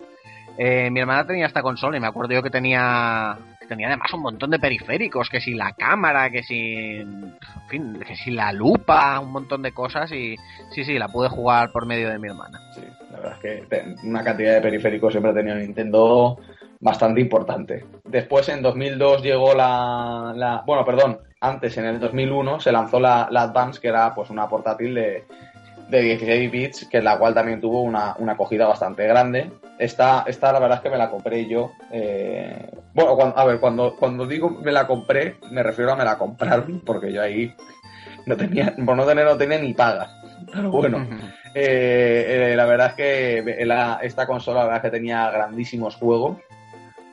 [0.59, 3.37] Eh, mi hermana tenía esta consola y me acuerdo yo que tenía.
[3.69, 7.05] Tenía además un montón de periféricos, que si la cámara, que si.
[7.71, 10.37] Que si la lupa, un montón de cosas y.
[10.71, 12.61] Sí, sí, la pude jugar por medio de mi hermana.
[12.75, 16.39] Sí, la verdad es que una cantidad de periféricos siempre ha tenido Nintendo
[16.81, 17.85] bastante importante.
[18.05, 23.29] Después, en 2002 llegó la, la- Bueno, perdón, antes, en el 2001, se lanzó la,
[23.31, 25.25] la Advance, que era pues una portátil de,
[25.89, 29.51] de 16 bits, que la cual también tuvo una, una acogida bastante grande.
[29.79, 31.73] Esta, esta, la verdad es que me la compré yo.
[31.93, 36.05] eh, Bueno, cuando- a ver, cuando, cuando digo me la compré, me refiero a me
[36.05, 37.55] la compraron, porque yo ahí
[38.25, 40.09] no tenía, por no tener, no tenía ni paga.
[40.53, 41.07] Pero bueno.
[41.59, 45.97] Eh, eh, la verdad es que la- esta consola la verdad es que tenía grandísimos
[45.97, 46.37] juegos.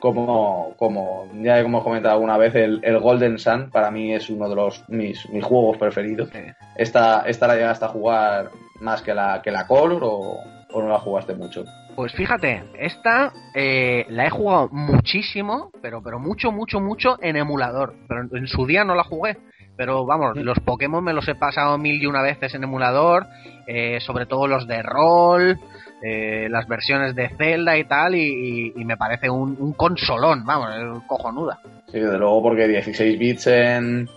[0.00, 4.50] Como, como ya hemos comentado alguna vez, el, el Golden Sun para mí es uno
[4.50, 6.28] de los mis, mis juegos preferidos.
[6.76, 8.50] Esta, esta la llegaste a jugar
[8.80, 10.40] más que la, que la Color o,
[10.74, 11.64] o no la jugaste mucho.
[11.96, 17.94] Pues fíjate, esta eh, la he jugado muchísimo, pero pero mucho, mucho, mucho en emulador.
[18.08, 19.36] Pero en, en su día no la jugué.
[19.76, 23.26] Pero vamos, los Pokémon me los he pasado mil y una veces en emulador,
[23.66, 25.58] eh, sobre todo los de rol,
[26.02, 30.44] eh, las versiones de Zelda y tal, y, y- y me parece un, un consolón,
[30.44, 31.58] vamos, es cojonuda.
[31.90, 34.08] Sí, desde luego porque 16 bits en,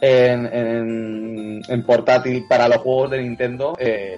[0.00, 4.16] en, en, en portátil para los juegos de Nintendo, eh,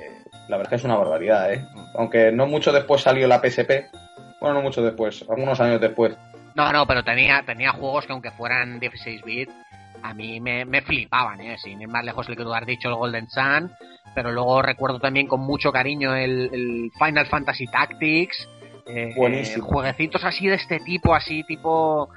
[0.49, 1.65] la verdad es que es una barbaridad, ¿eh?
[1.95, 3.87] Aunque no mucho después salió la PSP,
[4.41, 6.17] bueno, no mucho después, algunos años después.
[6.55, 9.53] No, no, pero tenía, tenía juegos que aunque fueran 16 bits,
[10.03, 11.57] a mí me, me flipaban, ¿eh?
[11.59, 13.73] Sin ir más lejos el que tú has dicho, el Golden Sun,
[14.15, 18.49] pero luego recuerdo también con mucho cariño el, el Final Fantasy Tactics,
[18.87, 19.65] eh, Buenísimo.
[19.65, 22.11] eh, jueguecitos así de este tipo, así tipo...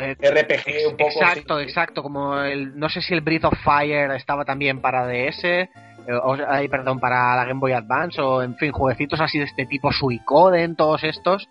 [0.00, 1.10] eh, RPG un poco.
[1.10, 5.68] exacto, exacto, como el, no sé si el Breath of Fire estaba también para DS,
[6.06, 9.92] eh, perdón, para la Game Boy Advance, o en fin, jueguecitos así de este tipo,
[9.92, 11.48] Suicoden, todos estos.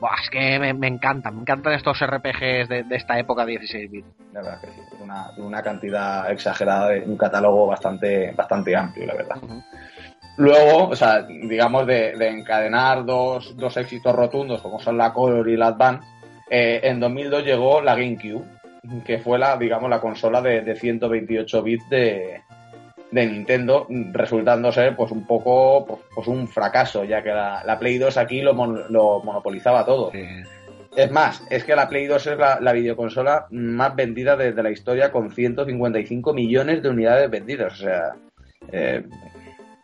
[0.00, 3.90] Buah, es que me, me encantan, me encantan estos RPGs de, de esta época 16
[3.90, 4.08] bits.
[4.32, 9.14] La verdad que sí, una, una cantidad exagerada, de un catálogo bastante, bastante amplio, la
[9.14, 9.36] verdad.
[10.38, 15.46] Luego, o sea, digamos, de, de encadenar dos, dos éxitos rotundos como son la Color
[15.50, 16.08] y la Advance,
[16.48, 18.44] eh, en 2002 llegó la GameCube,
[19.04, 22.40] que fue la, digamos, la consola de, de 128 bits de,
[23.10, 27.78] de Nintendo, resultando ser pues un poco pues, pues un fracaso, ya que la, la
[27.78, 30.12] Play 2 aquí lo, mon- lo monopolizaba todo.
[30.96, 34.70] Es más, es que la Play 2 es la, la videoconsola más vendida desde la
[34.70, 37.72] historia con 155 millones de unidades vendidas.
[37.74, 38.12] O sea,
[38.72, 39.02] eh,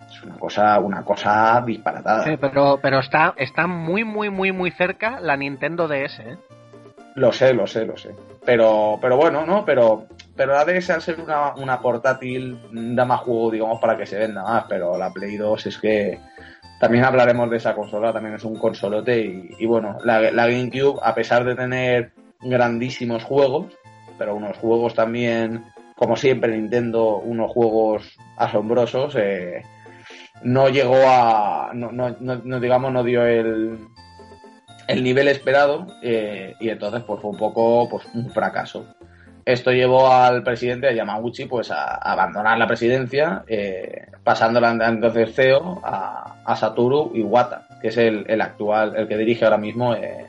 [0.09, 2.25] es una cosa, una cosa disparatada.
[2.25, 6.37] Sí, pero, pero está, está muy, muy, muy, muy cerca la Nintendo DS, ¿eh?
[7.15, 8.11] Lo sé, lo sé, lo sé.
[8.45, 9.65] Pero, pero bueno, ¿no?
[9.65, 10.07] Pero,
[10.37, 12.59] pero la DS al ser una, una portátil
[12.95, 14.65] da más juego, digamos, para que se venda más.
[14.69, 16.19] Pero la Play 2 es que
[16.79, 19.49] también hablaremos de esa consola, también es un consolote.
[19.59, 23.73] Y, bueno, la, GameCube, a pesar de tener grandísimos juegos,
[24.19, 25.65] pero unos juegos también,
[25.97, 29.63] como siempre, Nintendo, unos juegos asombrosos, eh,
[30.43, 31.71] no llegó a.
[31.73, 33.79] No, no, no- no, digamos, no dio el
[34.89, 38.87] el nivel esperado eh, y entonces pues fue un poco pues un fracaso
[39.47, 45.81] esto llevó al presidente, a Yamaguchi, pues a, abandonar la presidencia, eh, pasándola entonces CEO
[45.85, 50.27] a, Satoru Iwata, que es el, actual, el que dirige ahora mismo eh,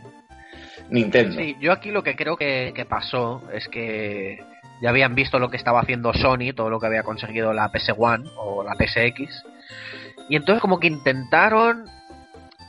[0.91, 1.35] Nintendo.
[1.35, 4.37] Sí, yo aquí lo que creo que, pasó es que
[4.81, 8.33] ya habían visto lo que estaba haciendo Sony, todo lo que había conseguido la PS1
[8.37, 9.43] o la PSX,
[10.29, 11.85] y entonces como que intentaron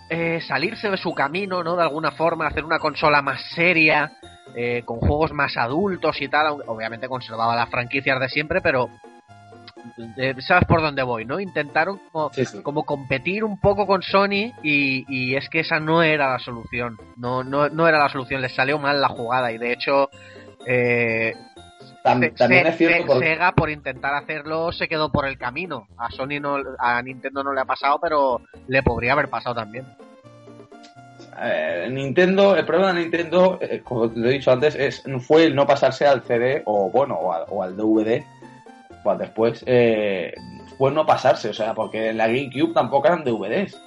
[0.09, 1.77] eh, salirse de su camino, ¿no?
[1.77, 4.13] De alguna forma, hacer una consola más seria,
[4.55, 8.89] eh, con juegos más adultos y tal, obviamente conservaba las franquicias de siempre, pero
[10.17, 11.41] eh, sabes por dónde voy, ¿no?
[11.41, 12.01] Intentaron
[12.63, 17.45] como, competir un poco con Sony y, es que esa no era la solución, no,
[17.45, 20.11] no, no era la solución, les salió mal la jugada y de hecho...
[20.67, 21.35] Eh,
[22.03, 25.89] también es cierto Sega por intentar hacerlo se quedó por el camino.
[25.99, 29.85] A Sony no, a Nintendo no le ha pasado, pero le podría haber pasado también.
[31.43, 35.55] Eh, Nintendo, el problema de Nintendo, eh, como te he dicho antes, es, fue el
[35.55, 38.23] no pasarse al CD o bueno, o, al DVD,
[39.03, 40.35] pues después, eh,
[40.77, 43.81] fue no pasarse, o sea, porque en la GameCube tampoco eran DVDs.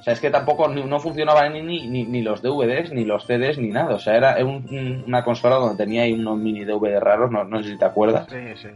[0.00, 3.68] O sea, es que tampoco no funcionaban ni, ni, los DVDs, ni los CDs, ni
[3.68, 3.94] nada.
[3.94, 7.70] O sea, era una consola donde tenía ahí unos mini DVDs raros, no, no sé
[7.70, 8.26] si te acuerdas.
[8.28, 8.68] Sí, sí.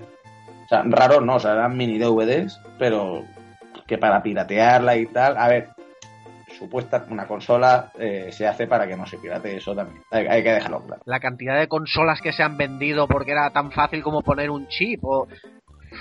[0.65, 3.25] O sea, raros no, o sea, eran mini DVDs, pero
[3.89, 5.37] que para piratearla y tal.
[5.37, 5.69] A ver,
[6.57, 10.03] supuesta una consola eh, se hace para que no se pirate eso también.
[10.11, 11.03] Hay, que dejarlo claro.
[11.05, 14.67] La cantidad de consolas que se han vendido porque era tan fácil como poner un
[14.69, 15.29] chip o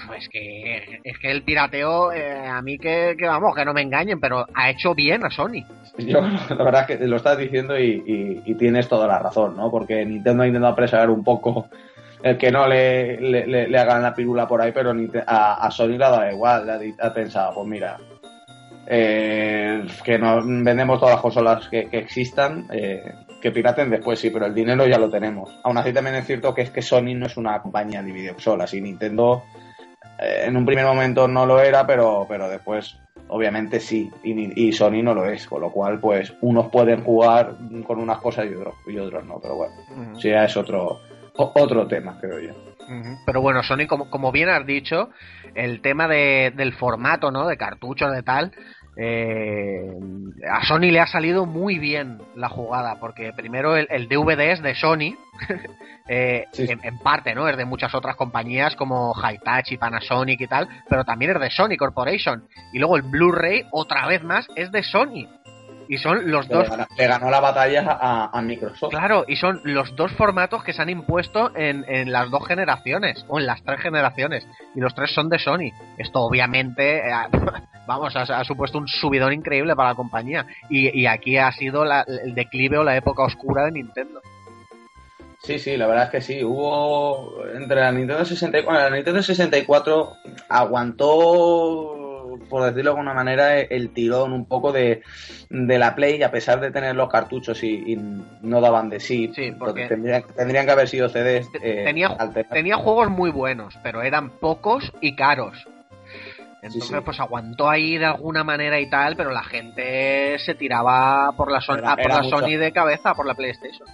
[0.07, 4.19] pues que es que el pirateo eh, a mí que, vamos que no me engañen
[4.19, 5.63] pero ha hecho bien a Sony.
[5.97, 10.05] Yo la verdad es que lo estás diciendo y, tienes toda la razón no porque
[10.05, 11.67] Nintendo ha intentado apresurar un poco
[12.23, 14.93] el que no le, le, hagan la pirula por ahí pero
[15.27, 17.97] a, Sony le da igual le ha pensado pues mira
[18.87, 23.03] eh, que nos vendemos todas las consolas que, existan, eh,
[23.41, 25.49] que piraten después sí, pero el dinero ya lo tenemos.
[25.63, 28.73] Aún así también es cierto que es que Sony no es una compañía de videoconsolas
[28.73, 29.43] y Nintendo
[30.19, 35.01] eh, en un primer momento no lo era, pero, pero después obviamente sí, y, Sony
[35.01, 38.75] no lo es, con lo cual pues unos pueden jugar con unas cosas y otros,
[38.87, 39.73] y otros no, pero bueno,
[40.19, 40.99] sí, ya es otro,
[41.35, 42.53] otro tema, creo yo.
[43.25, 45.09] Pero bueno, Sony, como, como bien has dicho,
[45.55, 47.47] el tema de, del formato, ¿no?
[47.47, 48.51] De cartucho, de tal,
[48.97, 49.91] eh,
[50.49, 54.75] a Sony le ha salido muy bien la jugada, porque primero el, DVD es de
[54.75, 55.17] Sony,
[56.07, 57.47] eh, en, parte, ¿no?
[57.49, 61.77] Es de muchas otras compañías como Hitachi, Panasonic y tal, pero también es de Sony
[61.77, 62.47] Corporation.
[62.71, 65.27] Y luego el Blu-ray, otra vez más, es de Sony.
[65.87, 66.67] Y son los dos.
[66.97, 67.97] Le ganó la batalla
[68.31, 68.91] a, Microsoft.
[68.91, 73.25] Claro, y son los dos formatos que se han impuesto en, en, las dos generaciones,
[73.27, 74.47] o en las tres generaciones.
[74.75, 75.71] Y los tres son de Sony.
[75.97, 76.99] Esto obviamente.
[76.99, 77.13] Eh,
[77.87, 80.45] vamos, ha, supuesto un subidón increíble para la compañía.
[80.69, 84.21] Y, aquí ha sido el declive o la época oscura de Nintendo.
[85.45, 86.43] Sí, sí, la verdad es que sí.
[86.43, 90.13] Hubo entre la Nintendo 64, la Nintendo 64
[90.49, 91.94] aguantó,
[92.49, 95.01] por decirlo de alguna manera, el tirón un poco de,
[95.49, 97.97] la Play, a pesar de tener los cartuchos y,
[98.41, 99.31] no daban de sí.
[99.35, 101.49] Sí, porque tendrían, que haber sido CDs.
[101.61, 102.15] Eh, tenía,
[102.51, 105.67] tenía juegos muy buenos, pero eran pocos y caros.
[106.61, 111.51] Entonces, pues aguantó ahí de alguna manera y tal, pero la gente se tiraba por
[111.51, 113.87] la, Sony, por la Sony de cabeza, por la PlayStation.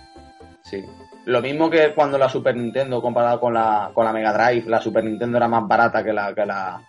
[0.63, 0.85] Sí.
[1.25, 4.81] Lo mismo que cuando la Super Nintendo, comparado con la, con la Mega Drive, la
[4.81, 6.81] Super Nintendo era más barata que la, que la,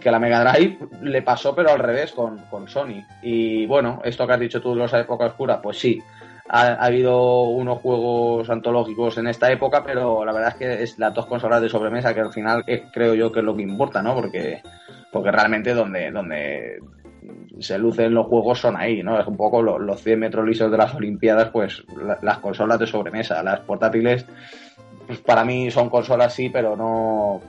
[0.00, 3.04] que la Mega Drive, le pasó, pero al revés con, con Sony.
[3.22, 6.00] Y bueno, esto que has dicho tú de los época oscura, pues sí,
[6.48, 11.14] ha, habido unos juegos antológicos en esta época, pero la verdad es que es las
[11.14, 14.02] dos consolas de sobremesa que al final eh, creo yo que es lo que importa,
[14.02, 14.14] ¿no?
[14.14, 14.62] Porque
[15.14, 16.80] porque realmente donde, donde
[17.60, 19.18] se lucen los juegos son ahí, ¿no?
[19.18, 21.84] Es un poco los 100 metros lisos de las Olimpiadas, pues
[22.20, 24.26] las consolas de sobremesa, las portátiles,
[25.24, 27.40] para mí son consolas sí, pero no,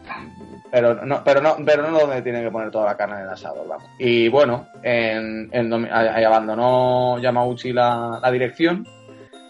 [0.72, 3.30] pero no, pero no, pero no donde tienen que poner toda la carne en el
[3.30, 3.90] asador, vamos.
[4.00, 8.88] Y bueno, en, en, abandonó Yamauchi la, la dirección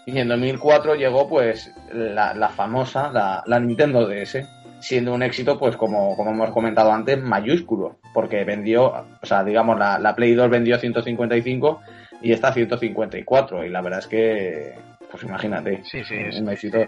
[0.06, 4.46] y en 2004 llegó pues la, la famosa, la, la Nintendo DS
[4.78, 9.78] siendo un éxito, pues como, como hemos comentado antes, mayúsculo, porque vendió, o sea, digamos,
[9.78, 11.80] la, la Play 2 vendió 155
[12.22, 14.74] y esta 154, y la verdad es que,
[15.10, 16.78] pues imagínate, sí, sí, un éxito.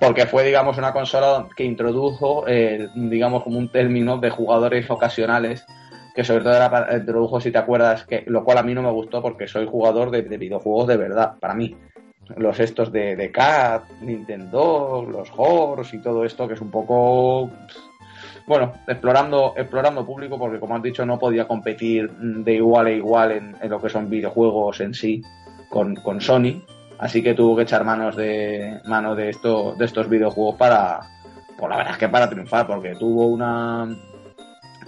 [0.00, 5.64] Porque fue, digamos, una consola que introdujo, eh, digamos, como un término de jugadores ocasionales,
[6.14, 8.90] que sobre todo era introdujo, si te acuerdas, que lo cual a mí no me
[8.90, 11.76] gustó porque soy jugador de, de videojuegos de verdad, para mí
[12.36, 17.50] los estos de, de Cat, Nintendo, los Horse y todo esto, que es un poco
[18.46, 23.32] bueno, explorando, explorando público, porque como has dicho, no podía competir de igual a igual
[23.32, 25.22] en, lo que son videojuegos en sí
[25.70, 26.60] con, con, Sony.
[26.98, 31.00] Así que tuvo que echar manos de mano de esto, de estos videojuegos para,
[31.56, 33.88] pues la verdad es que para triunfar, porque tuvo una...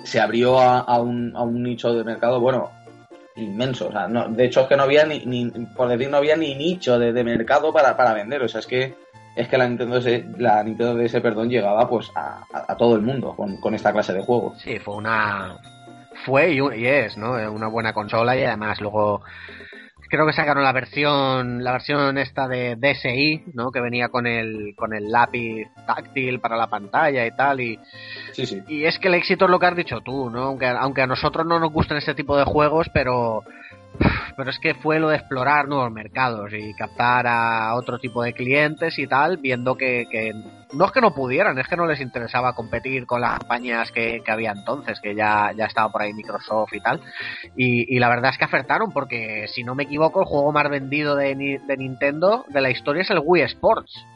[0.04, 2.70] Se abrió a, un, a un nicho de mercado, bueno,
[3.34, 3.88] inmenso.
[3.88, 6.54] O sea, no, de hecho es que no había ni, por decir, no había ni
[6.54, 8.42] nicho de, mercado para, para, vender.
[8.42, 8.94] O sea, es que
[9.34, 13.34] es que la Nintendo DS, la Nintendo DS, perdón, llegaba pues a, todo el mundo
[13.34, 14.60] con, con, esta clase de juegos.
[14.60, 15.58] Sí, fue una
[16.24, 17.32] fue y es, ¿no?
[17.52, 19.22] Una buena consola y además luego
[20.08, 24.74] creo que sacaron la versión la versión esta de DSi no que venía con el
[24.76, 27.78] con el lápiz táctil para la pantalla y tal y
[28.32, 28.62] sí, sí.
[28.68, 31.06] y es que el éxito es lo que has dicho tú no aunque aunque a
[31.06, 33.42] nosotros no nos gustan este tipo de juegos pero
[34.36, 38.32] pero es que fue lo de explorar nuevos mercados y captar a otro tipo de
[38.32, 40.06] clientes y tal, viendo que,
[40.72, 44.22] no es que no pudieran, es que no les interesaba competir con las compañías que,
[44.26, 47.00] había entonces, que ya, ya estaba por ahí Microsoft y tal.
[47.56, 51.16] Y, la verdad es que acertaron, porque si no me equivoco, el juego más vendido
[51.16, 51.34] de
[51.78, 54.06] Nintendo de la historia es el Wii Sports.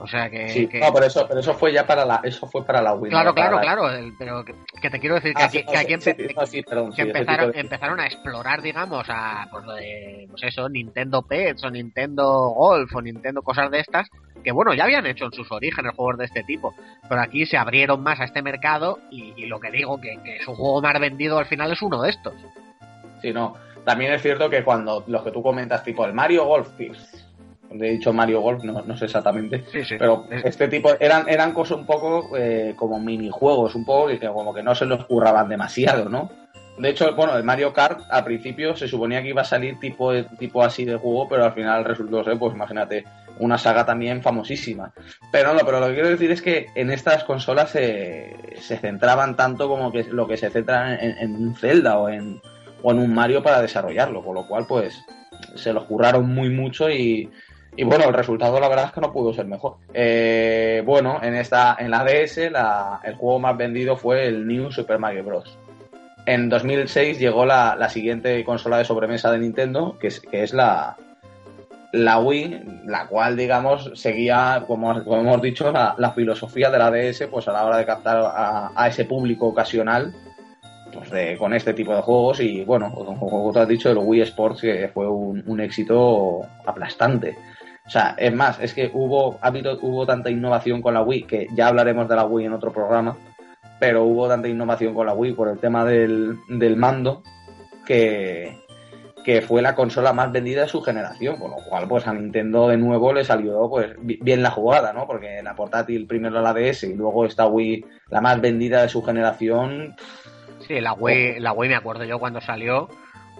[0.00, 0.78] O sea que, sí, que...
[0.78, 3.10] no, pero eso, pero eso fue ya para la, eso fue para la Wii.
[3.10, 3.62] Claro, no claro, la...
[3.62, 3.90] claro.
[3.90, 9.48] El, pero que, que, te quiero decir que aquí, empezaron, empezaron a explorar, digamos, a
[9.50, 14.08] pues lo de, pues eso, Nintendo Pets o Nintendo Golf o Nintendo cosas de estas,
[14.44, 16.74] que bueno, ya habían hecho en sus orígenes juegos de este tipo,
[17.08, 20.38] pero aquí se abrieron más a este mercado y, y lo que digo, que, que
[20.44, 22.34] su juego más vendido al final es uno de estos.
[23.20, 23.54] Sí, no.
[23.84, 26.68] También es cierto que cuando los que tú comentas, tipo el Mario Golf,
[27.70, 29.96] de dicho Mario Golf, no, no sé exactamente, sí, sí.
[29.98, 34.54] pero este tipo eran eran cosas un poco eh, como minijuegos, un poco que, como
[34.54, 36.30] que no se los curraban demasiado, ¿no?
[36.78, 40.12] De hecho, bueno, el Mario Kart al principio se suponía que iba a salir tipo,
[40.38, 43.04] tipo así de juego, pero al final resultó ser, pues imagínate,
[43.40, 44.92] una saga también famosísima.
[45.32, 49.34] Pero no, pero lo que quiero decir es que en estas consolas se, se centraban
[49.34, 52.40] tanto como que lo que se centra en, en un Zelda o en,
[52.82, 55.04] o en un Mario para desarrollarlo, con lo cual pues
[55.56, 57.28] se los curraron muy mucho y,
[57.78, 59.76] y bueno, el resultado la verdad es que no pudo ser mejor.
[59.94, 64.72] Eh, bueno, en esta en la DS la, el juego más vendido fue el New
[64.72, 65.56] Super Mario Bros.
[66.26, 70.52] En 2006 llegó la, la siguiente consola de sobremesa de Nintendo, que es, que es
[70.52, 70.96] la,
[71.92, 76.90] la Wii, la cual, digamos, seguía, como, como hemos dicho, la, la, filosofía de la
[76.90, 78.18] DS, pues a la hora de captar
[78.74, 80.12] a, ese público ocasional,
[80.92, 82.40] pues con este tipo de juegos.
[82.40, 87.38] Y bueno, como tú has dicho, el Wii Sports, que fue un éxito aplastante.
[87.88, 91.46] O sea, es más, es que hubo, ha hubo tanta innovación con la Wii, que
[91.54, 93.16] ya hablaremos de la Wii en otro programa,
[93.80, 97.22] pero hubo tanta innovación con la Wii por el tema del, del mando,
[97.86, 98.58] que,
[99.24, 102.68] que fue la consola más vendida de su generación, con lo cual pues a Nintendo
[102.68, 105.06] de nuevo le salió pues bien la jugada, ¿no?
[105.06, 109.02] Porque la portátil primero la DS y luego esta Wii la más vendida de su
[109.02, 109.96] generación.
[110.66, 112.90] Sí, la Wii, la Wii me acuerdo yo cuando salió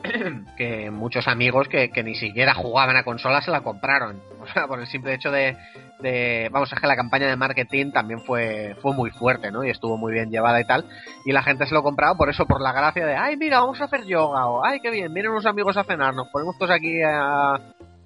[0.57, 4.21] que muchos amigos que, ni siquiera jugaban a consolas se la compraron.
[4.41, 8.21] O sea, por el simple hecho de, vamos, es que la campaña de marketing también
[8.23, 9.63] fue, fue muy fuerte, ¿no?
[9.63, 10.87] Y estuvo muy bien llevada y tal.
[11.27, 13.79] Y la gente se lo compraba por eso, por la gracia de, ay, mira, vamos
[13.81, 16.71] a hacer yoga, o ay, qué bien, vienen unos amigos a cenar, nos ponemos todos
[16.71, 17.55] aquí a,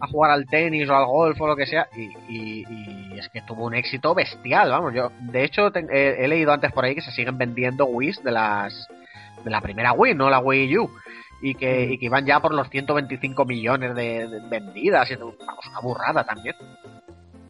[0.03, 1.86] a jugar al tenis o al golf o lo que sea.
[2.28, 2.64] Y,
[3.16, 4.93] es que tuvo un éxito bestial, vamos.
[4.95, 8.88] Yo, de hecho, he leído antes por ahí que se siguen vendiendo Wii de las,
[9.45, 10.90] de la primera Wii, no la Wii U
[11.43, 15.34] y que, y que iban ya por los 125 millones de, de vendidas y vamos,
[15.68, 16.55] una burrada también.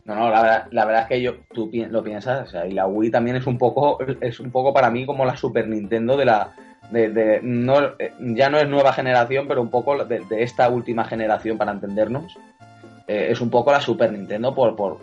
[0.05, 2.66] No, no, la verdad, la verdad es que yo, tú pi lo piensas, o sea,
[2.66, 5.68] y la Wii también es un poco, es un poco para mí como la Super
[5.68, 6.55] Nintendo de la,
[6.90, 11.05] de, de no, ya no es nueva generación, pero un poco de, de esta última
[11.05, 12.36] generación para entendernos.
[13.07, 14.99] Eh, es un poco la Super Nintendo por, por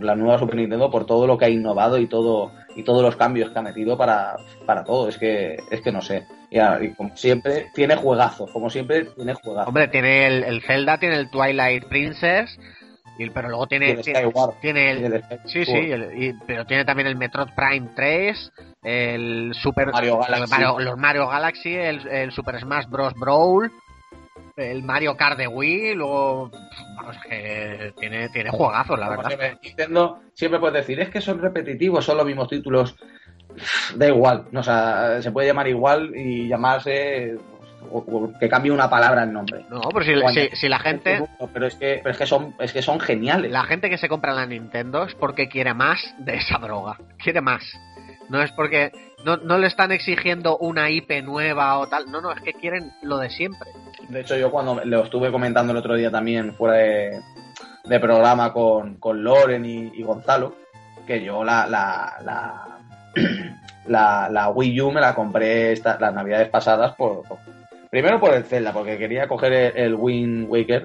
[0.00, 3.16] la nueva Super Nintendo por todo lo que ha innovado y todo y todos los
[3.16, 5.08] cambios que ha metido para, para todo.
[5.08, 6.26] Es que, es que no sé.
[6.50, 8.50] Y, y como siempre, tiene juegazos.
[8.50, 9.68] Como siempre, tiene juegazos.
[9.68, 12.58] Hombre, tiene el, el Zelda, tiene el Twilight Princess.
[13.16, 14.02] Y, pero luego tiene, el
[14.60, 18.52] tiene, el, el sí, sí, y, pero tiene también el Metroid Prime 3,
[18.82, 23.14] el Super Mario Galaxy, Mario, los Mario Galaxy, el, el, Super Smash Bros.
[23.14, 23.70] Brawl,
[24.56, 26.50] el Mario Kart de Wii, luego
[26.96, 29.26] vamos que tiene, tiene juegazos, la verdad.
[29.28, 32.96] Siempre, Nintendo siempre puedes decir, es que son repetitivos, son los mismos títulos.
[33.94, 37.36] Da igual, no, o sea, se puede llamar igual y llamarse
[37.90, 39.64] o, o que cambie una palabra el nombre.
[39.70, 41.22] No, pero si, si, si, la gente.
[41.52, 43.50] Pero es que, pero es que son, es que son geniales.
[43.50, 46.98] La gente que se compra la Nintendo es porque quiere más de esa droga.
[47.18, 47.62] Quiere más.
[48.28, 48.90] No es porque
[49.24, 52.10] no, no le están exigiendo una IP nueva o tal.
[52.10, 53.70] No, no, es que quieren lo de siempre.
[54.08, 58.96] De hecho, yo cuando lo estuve comentando el otro día también fuera de, programa con,
[58.96, 60.54] con Loren y, Gonzalo,
[61.06, 62.78] que yo la, la,
[63.86, 67.22] la, la, Wii U me la compré esta, las navidades pasadas por,
[67.90, 70.84] primero por el Zelda, porque quería coger el, el Wind Waker,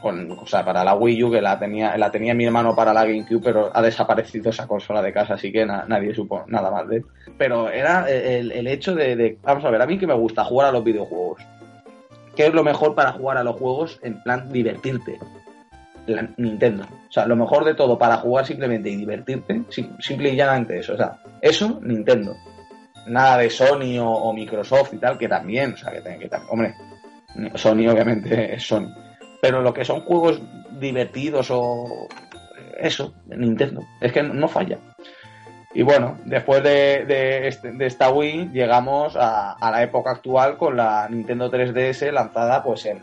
[0.00, 2.92] con, o sea, para la Wii U, que la tenía, la tenía mi hermano para
[2.92, 6.88] la GameCube, pero ha desaparecido esa consola de casa, así que nadie supo nada más
[6.88, 7.04] de él.
[7.36, 10.44] Pero era el, el hecho de, de, vamos a ver, a mí que me gusta
[10.44, 11.42] jugar a los videojuegos.
[12.38, 15.18] ¿Qué es lo mejor para jugar a los juegos en plan divertirte?
[16.36, 16.84] Nintendo.
[16.84, 19.64] O sea, lo mejor de todo para jugar simplemente y divertirte,
[19.98, 20.94] simple y llanamente eso.
[20.94, 22.36] O sea, eso, Nintendo.
[23.08, 26.76] Nada de Sony o, Microsoft y tal, que también, o sea, que, que, que hombre,
[27.56, 28.86] Sony obviamente es Sony
[29.40, 30.40] pero lo que son juegos
[30.78, 32.08] divertidos o
[32.78, 34.78] eso, Nintendo, es que no falla.
[35.74, 41.06] Y bueno, después de, este, de, esta Wii llegamos a, la época actual con la
[41.10, 43.02] Nintendo 3DS lanzada pues en,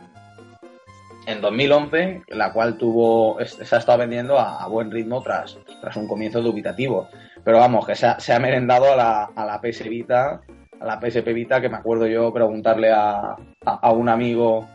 [1.27, 6.07] en 2011, la cual tuvo se ha estado vendiendo a, buen ritmo tras, tras un
[6.07, 7.07] comienzo dubitativo.
[7.43, 10.41] Pero vamos, que se ha, se ha merendado a la, a la PS Vita,
[10.79, 14.67] a la PSP Vita, que me acuerdo yo preguntarle a, a un amigo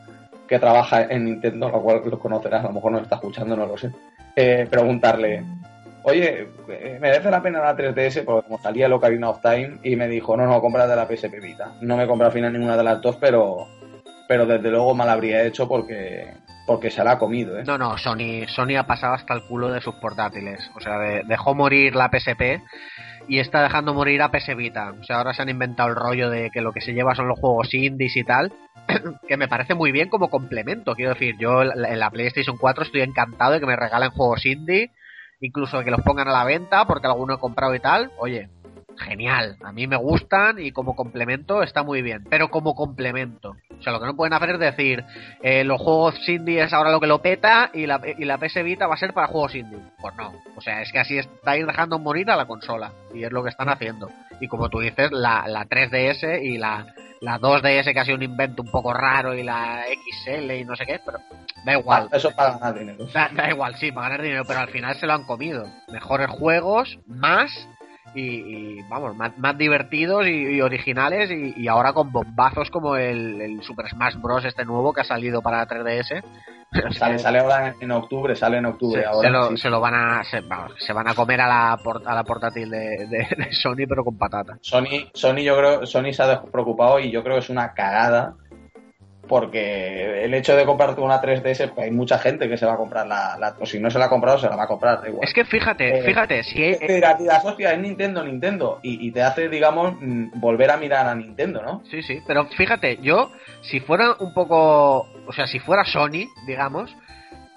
[0.51, 3.67] que trabaja en Nintendo, lo cual lo conocerás, a lo mejor no está escuchando, no
[3.67, 3.93] lo sé,
[4.35, 5.45] eh, preguntarle,
[6.05, 8.25] oye, eh, ¿merece la pena la 3DS?
[8.25, 11.07] Porque como salía el Ocarina of Time y me dijo, no, no, compra de la
[11.07, 11.73] PSP Vita.
[11.81, 13.69] No me compra al final ninguna de las dos, pero,
[14.29, 16.35] pero desde luego mal habría hecho porque,
[16.67, 17.65] porque se la ha comido, ¿eh?
[17.67, 20.71] No, no, Sony, Sony ha pasado hasta el culo de sus portátiles.
[20.77, 22.63] O sea, dejó morir la PSP
[23.31, 24.93] y está dejando morir a PS Vita.
[25.01, 27.29] O sea, ahora se han inventado el rollo de que lo que se lleva son
[27.29, 28.53] los juegos indies y tal.
[29.29, 30.95] que me parece muy bien como complemento.
[30.95, 34.91] Quiero decir, yo en la PlayStation 4 estoy encantado de que me regalen juegos indie,
[35.41, 38.13] incluso que los pongan a la venta porque alguno he comprado y tal.
[38.19, 38.49] Oye,
[39.01, 43.57] genial, a mí me gustan y como complemento está muy bien, pero como complemento.
[43.79, 45.05] O sea, lo que no pueden hacer es decir,
[45.43, 48.63] eh, los juegos indie es ahora lo que lo peta y la, y la PS
[48.63, 49.81] Vita va a ser para juegos indie.
[50.01, 53.33] Pues no, o sea, es que así estáis dejando morir a la consola y es
[53.33, 54.11] lo que están haciendo.
[54.41, 56.87] Y como tú dices, la, la 3DS y la,
[57.21, 59.85] la 2DS que ha sido un invento un poco raro y la
[60.25, 61.19] XL y no sé qué, pero
[61.65, 62.09] da igual.
[62.11, 63.07] Ah, eso para ganar dinero.
[63.13, 65.67] Da, igual, sí, para ganar dinero, pero al final se lo han comido.
[65.89, 67.69] Mejores juegos, más
[68.15, 74.17] y, vamos, más, más divertidos y, originales y, ahora con bombazos como el, Super Smash
[74.17, 74.45] Bros.
[74.45, 76.23] este nuevo que ha salido para 3DS.
[76.93, 79.57] Sale, sale ahora en octubre, sale en octubre ahora.
[79.57, 83.53] Se lo, van a se, van a comer a la, a la portátil de, de,
[83.53, 84.59] Sony pero con patata.
[84.61, 88.35] Sony, Sony yo creo, Sony se ha preocupado y yo creo que es una cagada
[89.31, 92.77] porque el hecho de comprarte una 3DS, pues hay mucha gente que se va a
[92.77, 95.23] comprar la, o si no se la ha comprado, se la va a comprar, igual.
[95.23, 99.49] Es que fíjate, eh, fíjate, si es la, la es Nintendo, Nintendo, y, te hace,
[99.49, 101.85] digamos, mm, volver a mirar a Nintendo, ¿no?
[101.89, 106.93] Sí, sí, pero fíjate, yo, si fuera un poco, o sea, si fuera Sony, digamos,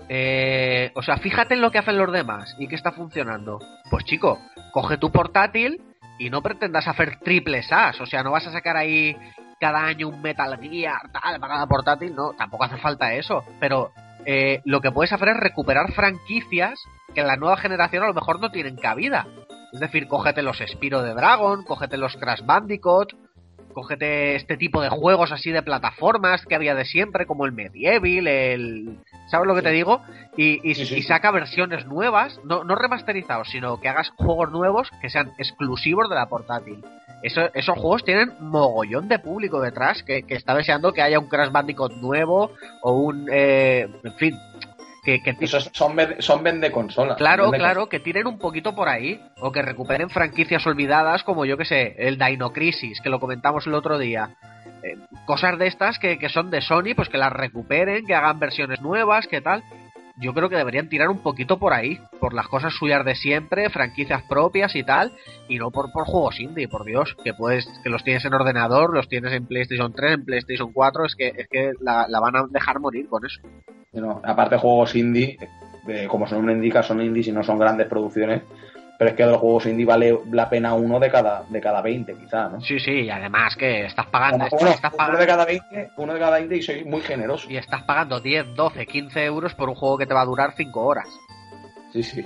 [0.10, 3.58] eh, o sea, fíjate en lo que hacen los demás y que está funcionando.
[3.90, 4.38] Pues chico,
[4.74, 5.82] coge tu portátil
[6.20, 9.18] y no pretendas hacer triples As, o sea, no vas a sacar ahí
[9.64, 13.46] cada año un Metal Gear, tal, para cada portátil, no, tampoco hace falta eso.
[13.62, 13.94] Pero
[14.26, 16.84] eh, lo que puedes hacer es recuperar franquicias
[17.16, 19.26] que en la nueva generación a lo mejor no tienen cabida.
[19.72, 23.14] Es decir, cógete los Spiro de Dragon, cógete los Crash Bandicoot,
[23.72, 28.28] cógete este tipo de juegos así de plataformas que había de siempre, como el Medieval,
[28.28, 29.00] el...
[29.32, 30.02] ¿Sabes lo que te digo?
[30.36, 35.32] Y, y, saca versiones nuevas, no, no remasterizados, sino que hagas juegos nuevos que sean
[35.38, 36.84] exclusivos de la portátil
[37.24, 41.94] esos juegos tienen mogollón de público detrás que, está deseando que haya un Crash Bandicoot
[41.94, 42.52] nuevo
[42.82, 43.28] o un.
[43.32, 44.38] Eh, en fin.
[45.04, 47.18] Que, Esos son, son vende consolas.
[47.18, 49.22] Claro, claro, que tiren un poquito por ahí.
[49.42, 53.68] O que recuperen franquicias olvidadas como yo que sé, el Dino Crisis, que lo comentamos
[53.68, 54.30] el otro día.
[54.82, 58.40] Eh, cosas de estas que, que son de Sony, pues que las recuperen, que hagan
[58.40, 59.64] versiones nuevas, que tal
[60.18, 63.70] yo creo que deberían tirar un poquito por ahí, por las cosas suyas de siempre,
[63.70, 65.14] franquicias propias y tal,
[65.48, 68.94] y no por, por juegos indie, por Dios, que puedes, que los tienes en ordenador,
[68.94, 72.46] los tienes en PlayStation 3, en PlayStation 4, es que, es que la, van a
[72.50, 73.42] dejar morir con eso.
[73.92, 75.38] Bueno, aparte juegos indie,
[75.88, 78.44] eh, como su nombre indica, son indies y no son grandes producciones,
[78.98, 82.16] pero es que los juegos indie vale la pena uno de cada de cada 20
[82.16, 82.62] quizá, ¿no?
[82.62, 86.56] Sí, sí, y además que estás pagando, uno, de cada 20, uno de cada 20
[86.56, 87.50] y soy muy generoso.
[87.50, 90.54] Y estás pagando 10, 12, 15 euros por un juego que te va a durar
[90.56, 91.08] 5 horas.
[91.92, 92.26] Sí, sí.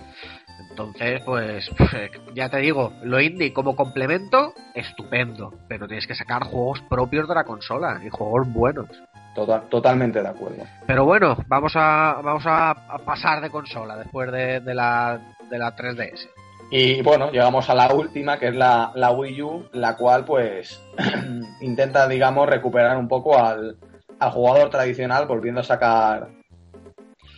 [0.70, 1.92] Entonces, pues, pues,
[2.34, 7.36] ya te digo, lo indie como complemento, estupendo, pero tienes que sacar juegos propios de
[7.36, 8.88] la consola y juegos buenos.
[9.36, 10.64] Total, totalmente de acuerdo.
[10.88, 15.76] Pero bueno, vamos a, vamos a, pasar de consola después de, de, la, de la
[15.76, 16.28] 3DS.
[16.70, 20.82] Y bueno, llegamos a la última, que es la, Wii U, la cual pues
[21.62, 23.78] intenta, digamos, recuperar un poco al,
[24.20, 26.30] al jugador tradicional, volviendo a sacar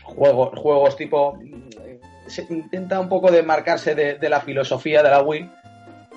[0.03, 1.37] juegos, juegos tipo...
[2.27, 5.49] Se intenta un poco desmarcarse de, de la filosofía de la Wii,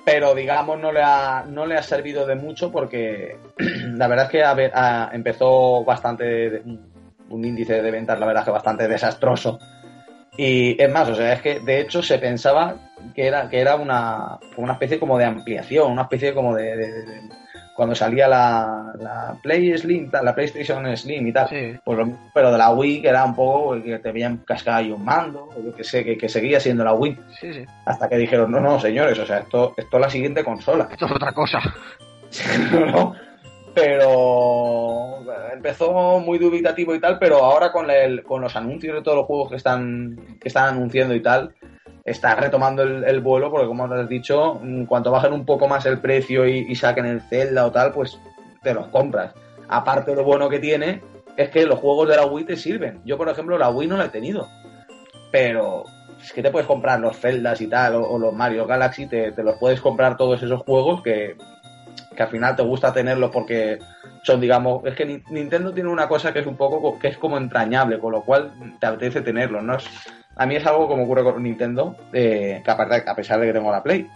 [0.05, 4.31] pero digamos no le ha, no le ha servido de mucho porque la verdad es
[4.31, 4.71] que
[5.15, 6.61] empezó bastante
[7.29, 9.59] un índice de ventas, la verdad, que bastante desastroso.
[10.37, 12.75] Y es más, o sea, es que de hecho se pensaba
[13.13, 17.21] que era, que era una, una especie como de ampliación, una especie como de,
[17.75, 22.71] cuando salía la, la Play Slim, la PlayStation Slim y tal, pues pero de la
[22.71, 25.83] Wii que era un poco que te veían cascada y un mando, o yo que
[25.83, 27.17] sé, que, seguía siendo la Wii.
[27.85, 30.87] Hasta que dijeron, no, no, señores, o sea, esto, esto es la siguiente consola.
[30.91, 31.59] Esto es otra cosa.
[32.71, 33.13] no,
[33.73, 35.19] pero
[35.53, 39.25] empezó muy dubitativo y tal, pero ahora con, el, con los anuncios de todos los
[39.25, 41.53] juegos que están, que están anunciando y tal,
[42.03, 45.99] está retomando el, vuelo, porque como has dicho, en cuanto bajen un poco más el
[45.99, 48.19] precio y, saquen el Zelda o tal, pues
[48.61, 49.33] te los compras.
[49.69, 51.01] Aparte lo bueno que tiene
[51.37, 53.01] es que los juegos de la Wii te sirven.
[53.05, 54.47] Yo, por ejemplo, la Wii no la he tenido,
[55.31, 55.85] pero
[56.21, 59.43] es que te puedes comprar los Zeldas y tal, o, los Mario Galaxy, te, te,
[59.43, 61.35] los puedes comprar todos esos juegos que
[62.15, 63.79] que al final te gusta tenerlos porque
[64.23, 67.37] son, digamos, es que Nintendo tiene una cosa que es un poco, que es como
[67.37, 69.77] entrañable, con lo cual te apetece tenerlos, ¿no?
[70.35, 73.53] A mí es algo como ocurre con Nintendo, eh, que aparte, a pesar de que
[73.53, 74.07] tengo la Play,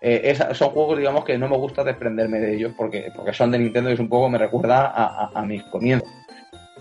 [0.00, 3.58] eh, son juegos, digamos, que no me gusta desprenderme de ellos porque, porque son de
[3.58, 4.92] Nintendo y es un poco, me recuerda
[5.32, 6.08] a, mis comienzos.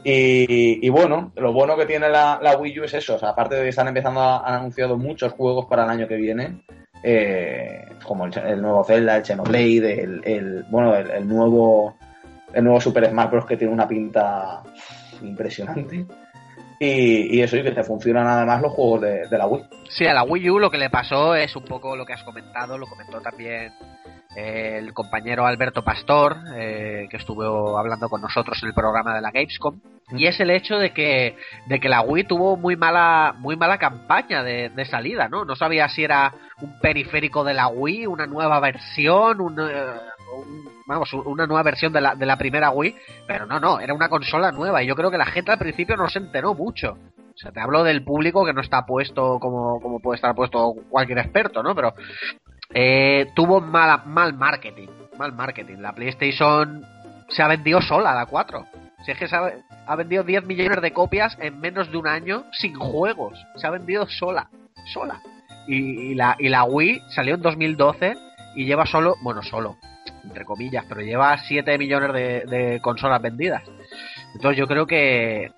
[0.04, 3.88] Y, bueno, lo bueno que tiene la, Wii U es eso, aparte de que están
[3.88, 6.64] empezando a, han anunciado muchos juegos para el año que viene,
[7.04, 11.96] eh, como el, nuevo Zelda, el Xenoblade, el, el bueno, el, nuevo
[12.54, 13.46] el nuevo Super Smash Bros.
[13.46, 14.64] que tiene una pinta
[15.22, 16.06] impresionante.
[16.84, 19.66] Y, eso, y que te funcionan además los juegos de, la Wii.
[19.88, 22.24] Sí, a la Wii U lo que le pasó es un poco lo que has
[22.24, 23.72] comentado, lo comentó también
[24.36, 29.30] el compañero Alberto Pastor, eh, que estuvo hablando con nosotros en el programa de la
[29.30, 29.80] Gamescom,
[30.10, 33.78] y es el hecho de que, de que la Wii tuvo muy mala, muy mala
[33.78, 35.46] campaña de, salida, ¿no?
[35.46, 39.86] No sabía si era un periférico de la Wii, una nueva versión, eh,
[40.86, 42.96] vamos, una nueva versión de la, de la primera Wii,
[43.28, 45.96] pero no, no, era una consola nueva, y yo creo que la gente al principio
[45.98, 46.98] no se enteró mucho.
[47.34, 50.76] O sea, te hablo del público que no está puesto como, como puede estar puesto
[50.90, 51.74] cualquier experto, ¿no?
[51.74, 51.94] Pero
[52.74, 54.90] eh, tuvo mal, mal marketing.
[55.18, 55.78] Mal marketing.
[55.78, 56.86] La PlayStation
[57.30, 58.66] se ha vendido sola, la 4.
[59.06, 62.44] Si es que se ha, vendido 10 millones de copias en menos de un año
[62.52, 63.38] sin juegos.
[63.56, 64.50] Se ha vendido sola.
[64.94, 65.22] Sola.
[65.68, 68.16] Y, la, y la Wii salió en 2012
[68.56, 69.78] y lleva solo, bueno, solo,
[70.24, 73.64] entre comillas, pero lleva 7 millones de, de consolas vendidas.
[74.34, 75.52] Entonces yo creo que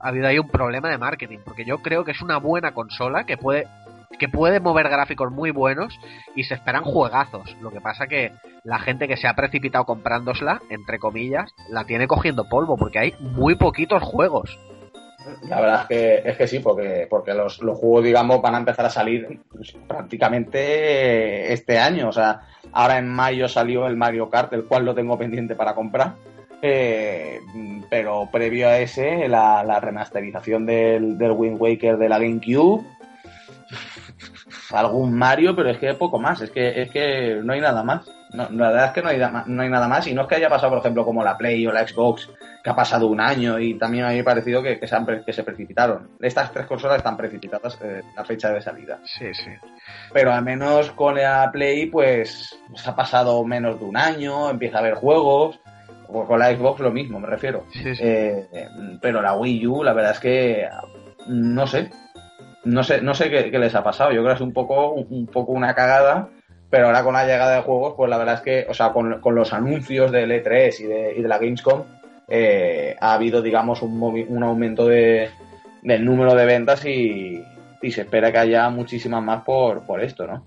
[0.00, 3.24] ha habido ahí un problema de marketing, porque yo creo que es una buena consola
[3.24, 3.66] que puede
[4.18, 5.98] que puede mover gráficos muy buenos
[6.36, 7.56] y se esperan juegazos.
[7.62, 8.32] Lo que pasa que
[8.64, 13.14] la gente que se ha precipitado comprándosla, entre comillas, la tiene cogiendo polvo porque hay
[13.18, 14.58] muy poquitos juegos.
[15.48, 18.86] La verdad es que, es que sí, porque, porque los, juegos, digamos, van a empezar
[18.86, 19.40] a salir
[19.86, 22.08] prácticamente este año.
[22.08, 25.74] O sea, ahora en mayo salió el Mario Kart, el cual lo tengo pendiente para
[25.74, 26.14] comprar.
[26.62, 27.40] Eh,
[27.88, 32.84] pero previo a ese, la, remasterización del, del Wind Waker de la GameCube
[34.72, 38.10] algún Mario, pero es que poco más, es que, es que no hay nada más.
[38.32, 40.48] la verdad es que no hay, no hay nada más y no es que haya
[40.48, 42.30] pasado, por ejemplo, como la Play o la Xbox,
[42.62, 45.06] que ha pasado un año y también a mí me ha parecido que, se, han,
[45.24, 46.10] que se precipitaron.
[46.20, 48.98] Estas tres consolas están precipitadas eh, la fecha de salida.
[49.04, 49.50] Sí, sí.
[50.12, 54.80] Pero al menos con la Play, pues ha pasado menos de un año, empieza a
[54.80, 55.58] haber juegos.
[56.12, 57.66] O con la Xbox lo mismo, me refiero.
[57.84, 58.48] Eh,
[59.00, 60.68] pero la Wii U, la verdad es que
[61.28, 61.88] no sé,
[62.64, 64.10] no sé, no sé qué, les ha pasado.
[64.10, 66.28] Yo creo que es un poco, un, poco una cagada,
[66.68, 69.20] pero ahora con la llegada de juegos, pues la verdad es que, o sea, con,
[69.24, 71.84] los anuncios del E3 y de, y de la Gamescom,
[72.30, 75.30] eh, ha habido, digamos, un, un aumento de,
[75.82, 77.44] del número de ventas y,
[77.90, 80.44] se espera que haya muchísimas más por, por esto, ¿no?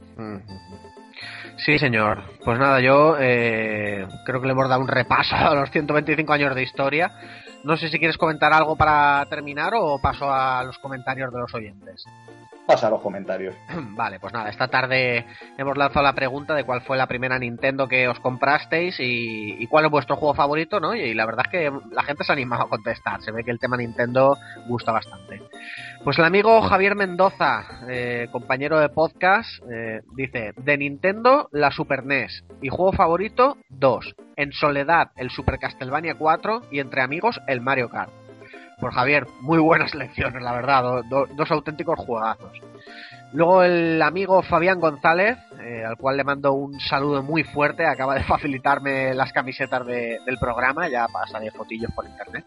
[1.58, 2.24] Sí, señor.
[2.44, 6.56] Pues nada, yo eh, creo que le hemos dado un repaso a los 125 años
[6.56, 7.12] de historia.
[7.64, 11.54] No sé si quieres comentar algo para terminar o paso a los comentarios de los
[11.54, 12.06] oyentes
[12.66, 13.56] pasa a los comentarios.
[13.96, 15.26] Vale, pues nada, esta tarde
[15.58, 19.86] hemos lanzado la pregunta de cuál fue la primera Nintendo que os comprasteis y, cuál
[19.86, 20.94] es vuestro juego favorito, ¿no?
[20.94, 23.52] Y, la verdad es que la gente se ha animado a contestar, se ve que
[23.52, 24.38] el tema Nintendo
[24.68, 25.42] gusta bastante.
[26.04, 32.06] Pues el amigo Javier Mendoza, eh, compañero de podcast, eh, dice, de Nintendo la Super
[32.06, 37.62] NES y juego favorito 2, en soledad el Super Castlevania 4 y entre amigos el
[37.62, 38.23] Mario Kart
[38.84, 39.26] por Javier.
[39.40, 41.04] Muy buenas lecciones, la verdad.
[41.10, 42.52] dos auténticos juegazos.
[43.32, 48.16] Luego el amigo Fabián González, eh, al cual le mando un saludo muy fuerte, acaba
[48.16, 51.08] de facilitarme las camisetas del programa, ya
[51.40, 52.46] de fotillos por internet.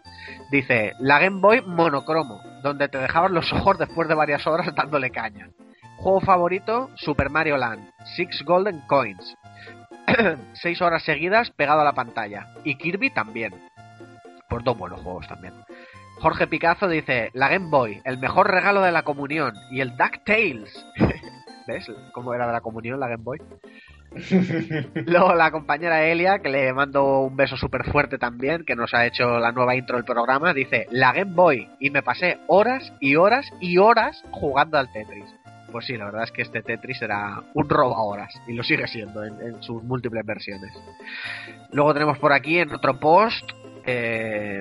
[0.51, 5.11] Dice, la Game Boy monocromo, donde te dejabas los ojos después de varias horas dándole
[5.11, 5.49] caña.
[5.97, 9.35] Juego favorito, Super Mario Land, Six Golden Coins.
[10.53, 12.49] Seis horas seguidas pegado a la pantalla.
[12.63, 13.55] Y Kirby también.
[14.51, 15.55] Por dos buenos juegos también.
[16.19, 19.55] Jorge Picazo dice, la Game Boy, el mejor regalo de la comunión.
[19.71, 20.87] Y el DuckTales.
[21.67, 23.39] ¿Ves cómo era de la comunión la Game Boy?
[25.07, 29.05] Luego la compañera Elia, que le mando un beso súper fuerte también, que nos ha
[29.05, 31.69] hecho la nueva intro del programa, dice, la Game Boy.
[31.81, 35.27] Y me pasé horas y horas y horas jugando al Tetris.
[35.71, 38.63] Pues sí, la verdad es que este Tetris era un robo a horas y lo
[38.63, 40.73] sigue siendo en, en sus múltiples versiones.
[41.73, 43.51] Luego tenemos por aquí en otro post
[43.85, 44.61] eh,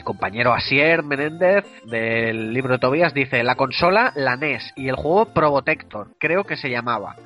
[0.00, 4.96] el compañero Asier Menéndez del libro de Tobías dice la consola, la NES y el
[4.96, 7.16] juego Probotector, creo que se llamaba.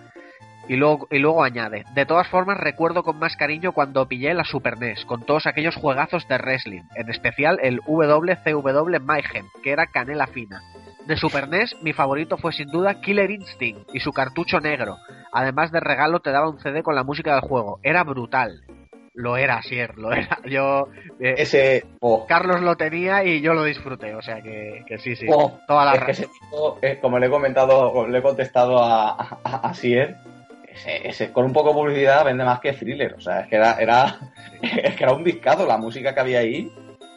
[0.66, 4.42] Y luego, y luego añade, de todas formas recuerdo con más cariño cuando pillé la
[4.42, 9.86] Super NES, con todos aquellos juegazos de wrestling, en especial el WCW Mayhem, que era
[9.86, 10.60] canela fina.
[11.06, 14.96] De Super NES, mi favorito fue sin duda Killer Instinct y su cartucho negro.
[15.32, 17.78] Además de regalo te daba un CD con la música del juego.
[17.84, 18.62] Era brutal.
[19.14, 20.38] Lo era, Sier, lo era.
[20.44, 20.88] Yo.
[21.20, 21.86] eh, Ese.
[22.00, 25.26] oh, Carlos lo tenía y yo lo disfruté, o sea que, que sí, sí.
[25.30, 28.78] oh, Toda la es que ese tipo, eh, como le he comentado, le he contestado
[28.82, 29.10] a,
[29.44, 30.16] a, a Sier,
[30.68, 33.14] ese, ese con un poco de publicidad vende más que thriller.
[33.14, 34.18] O sea, es que era, era,
[34.62, 35.64] es que era un discazo.
[35.66, 36.70] La música que había ahí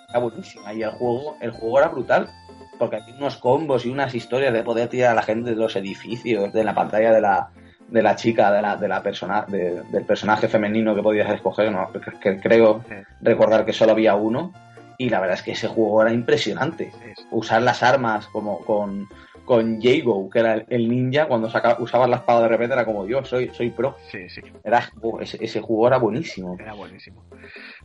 [0.09, 0.71] era buenísima.
[0.73, 2.29] Y el juego, el juego era brutal.
[2.77, 5.75] Porque había unos combos y unas historias de poder tirar a la gente de los
[5.75, 7.49] edificios, de la pantalla de la,
[7.88, 11.71] de la chica, de la, de la persona, de- del personaje femenino que podías escoger,
[11.71, 11.91] ¿no?
[11.91, 14.51] que, que creo Sí, recordar que solo había uno.
[14.99, 16.91] Y la verdad es que ese juego era impresionante.
[16.91, 17.23] sí.
[17.31, 19.07] Usar las armas como con,
[19.45, 23.05] con Jago, que era el, ninja, cuando saca, usabas la espada de repente era como
[23.05, 23.95] Dios, soy, soy pro.
[24.11, 26.57] Sí, sí, Era, oh, ese, ese juego era buenísimo.
[26.59, 27.23] era buenísimo.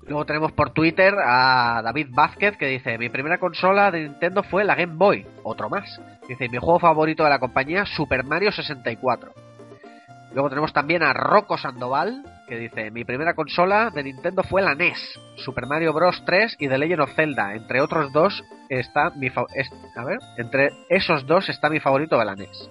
[0.06, 4.64] Luego tenemos por Twitter a David Vázquez que dice: Mi primera consola de Nintendo fue
[4.64, 6.00] la Game Boy, otro más.
[6.28, 9.32] Dice: Mi juego favorito de la compañía, Super Mario 64.
[10.34, 14.74] Luego tenemos también a Rocco Sandoval que dice: Mi primera consola de Nintendo fue la
[14.74, 14.98] NES,
[15.36, 16.22] Super Mario Bros.
[16.24, 17.54] 3 y The Legend of Zelda.
[17.54, 22.34] Entre otros dos está mi a ver, entre esos dos está mi favorito de la
[22.34, 22.70] NES.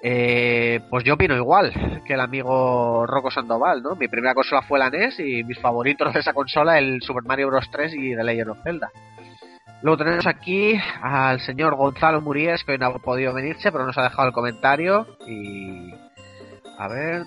[0.00, 3.96] Eh, pues yo opino igual que el amigo Rocco Sandoval, ¿no?
[3.96, 7.48] Mi primera consola fue la NES y mis favoritos de esa consola el Super Mario
[7.48, 7.68] Bros.
[7.70, 8.90] 3 y The Legend of Zelda.
[9.82, 13.96] Luego tenemos aquí al señor Gonzalo Muríez, que hoy no ha podido venirse, pero nos
[13.98, 15.92] ha dejado el comentario y...
[16.78, 17.24] A ver,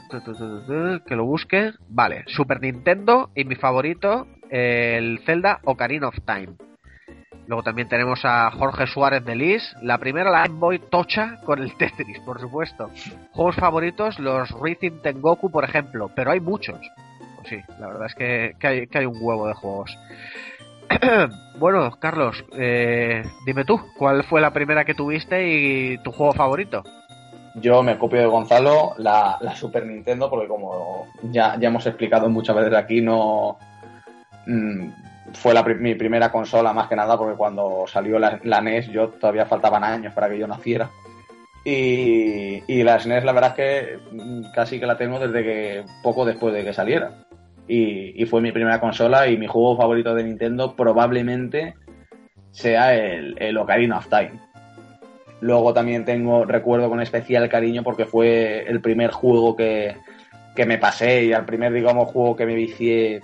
[1.05, 1.73] que lo busque.
[1.89, 6.55] Vale, Super Nintendo y mi favorito, el Zelda Ocarina of Time.
[7.47, 9.75] Luego también tenemos a Jorge Suárez de Lis.
[9.81, 12.89] La primera la Game Boy tocha con el Tetris, por supuesto.
[13.33, 16.79] Juegos favoritos, los Rhythm Tengoku, por ejemplo, pero hay muchos.
[17.35, 19.97] Pues sí, la verdad es que, que hay, que hay un huevo de juegos.
[21.59, 26.83] bueno, Carlos, eh, dime tú, ¿cuál fue la primera que tuviste y tu juego favorito?
[27.55, 32.29] Yo me copio de Gonzalo la, la Super Nintendo, porque como ya, ya hemos explicado
[32.29, 33.57] muchas veces aquí, no
[34.47, 34.87] mm,
[35.33, 39.09] fue la mi primera consola más que nada, porque cuando salió la, la NES yo
[39.09, 40.89] todavía faltaban años para que yo naciera.
[41.63, 45.83] Y, y la SNES la verdad es que mm, casi que la tengo desde que
[46.01, 47.25] poco después de que saliera.
[47.67, 51.75] Y, y fue mi primera consola y mi juego favorito de Nintendo probablemente
[52.51, 54.39] sea el, el Ocarina of Time.
[55.41, 59.97] Luego también tengo, recuerdo con especial cariño porque fue el primer juego que,
[60.55, 63.21] que me pasé y el primer, digamos, juego que me vicié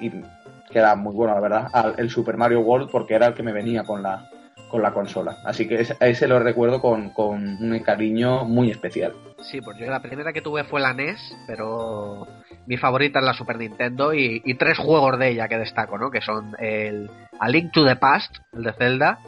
[0.00, 3.34] y que era muy bueno, la verdad, al- el Super Mario World porque era el
[3.34, 4.28] que me venía con la,
[4.68, 5.36] con la consola.
[5.44, 9.12] Así que ese, ese lo recuerdo con, con un cariño muy especial.
[9.40, 12.26] Sí, pues yo la primera que tuve fue la NES, pero
[12.66, 16.10] mi favorita es la Super Nintendo y, y tres juegos de ella que destaco, ¿no?
[16.10, 19.18] Que son el A Link to the Past, el de Zelda,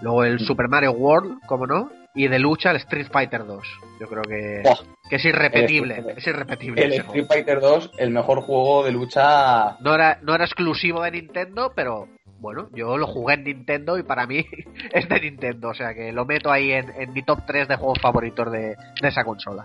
[0.00, 3.66] luego el Super Mario World, como no, y de lucha el Street Fighter 2.
[4.00, 4.62] Yo creo que,
[5.08, 7.26] que es irrepetible, el- es irrepetible el Street.
[7.26, 12.08] Fighter 2, el mejor juego de lucha No era, no era exclusivo de Nintendo, pero
[12.40, 14.44] bueno, yo lo jugué en Nintendo y para mí
[14.92, 17.76] es de Nintendo, o sea que lo meto ahí en, en mi top 3 de
[17.76, 19.64] juegos favoritos de, de esa consola.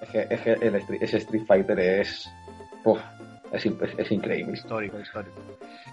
[0.00, 2.30] Es que, es que el ese Street Fighter es.
[2.84, 2.98] uf,
[3.52, 4.52] es, in- es- es increíble.
[4.54, 5.40] Histórico, histórico.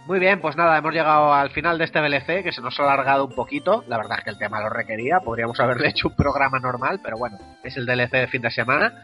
[0.06, 2.84] Muy bien, pues nada, hemos llegado al final de este VLC que se nos ha
[2.84, 3.84] alargado un poquito.
[3.88, 5.20] La verdad es que el tema lo requería.
[5.20, 9.04] Podríamos haberle hecho un programa normal, pero bueno, es el DLC de fin de semana.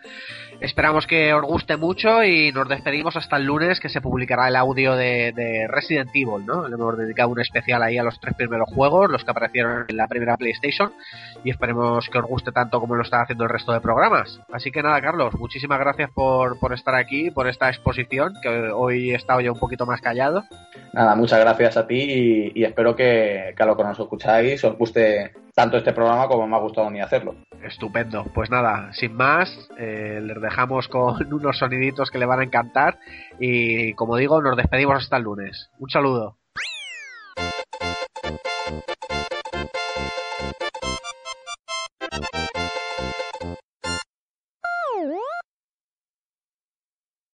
[0.64, 4.56] Esperamos que os guste mucho y nos despedimos hasta el lunes que se publicará el
[4.56, 6.70] audio de, de Resident Evil, ¿no?
[6.70, 9.98] Le hemos dedicado un especial ahí a los tres primeros juegos, los que aparecieron en
[9.98, 10.94] la primera PlayStation,
[11.44, 14.40] y esperemos que os guste tanto como lo está haciendo el resto de programas.
[14.54, 19.12] Así que nada, Carlos, muchísimas gracias por, por estar aquí, por esta exposición, que hoy
[19.12, 20.46] he estado un poquito más callado.
[20.94, 24.64] Nada, muchas gracias a ti y, y espero que, que a lo que nos escucháis
[24.64, 27.36] os guste tanto este programa como me ha gustado mí hacerlo.
[27.64, 28.26] Estupendo.
[28.34, 32.98] Pues nada, sin más, eh, les dejamos con unos soniditos que le van a encantar
[33.40, 35.70] y como digo, nos despedimos hasta el lunes.
[35.80, 36.38] Un saludo.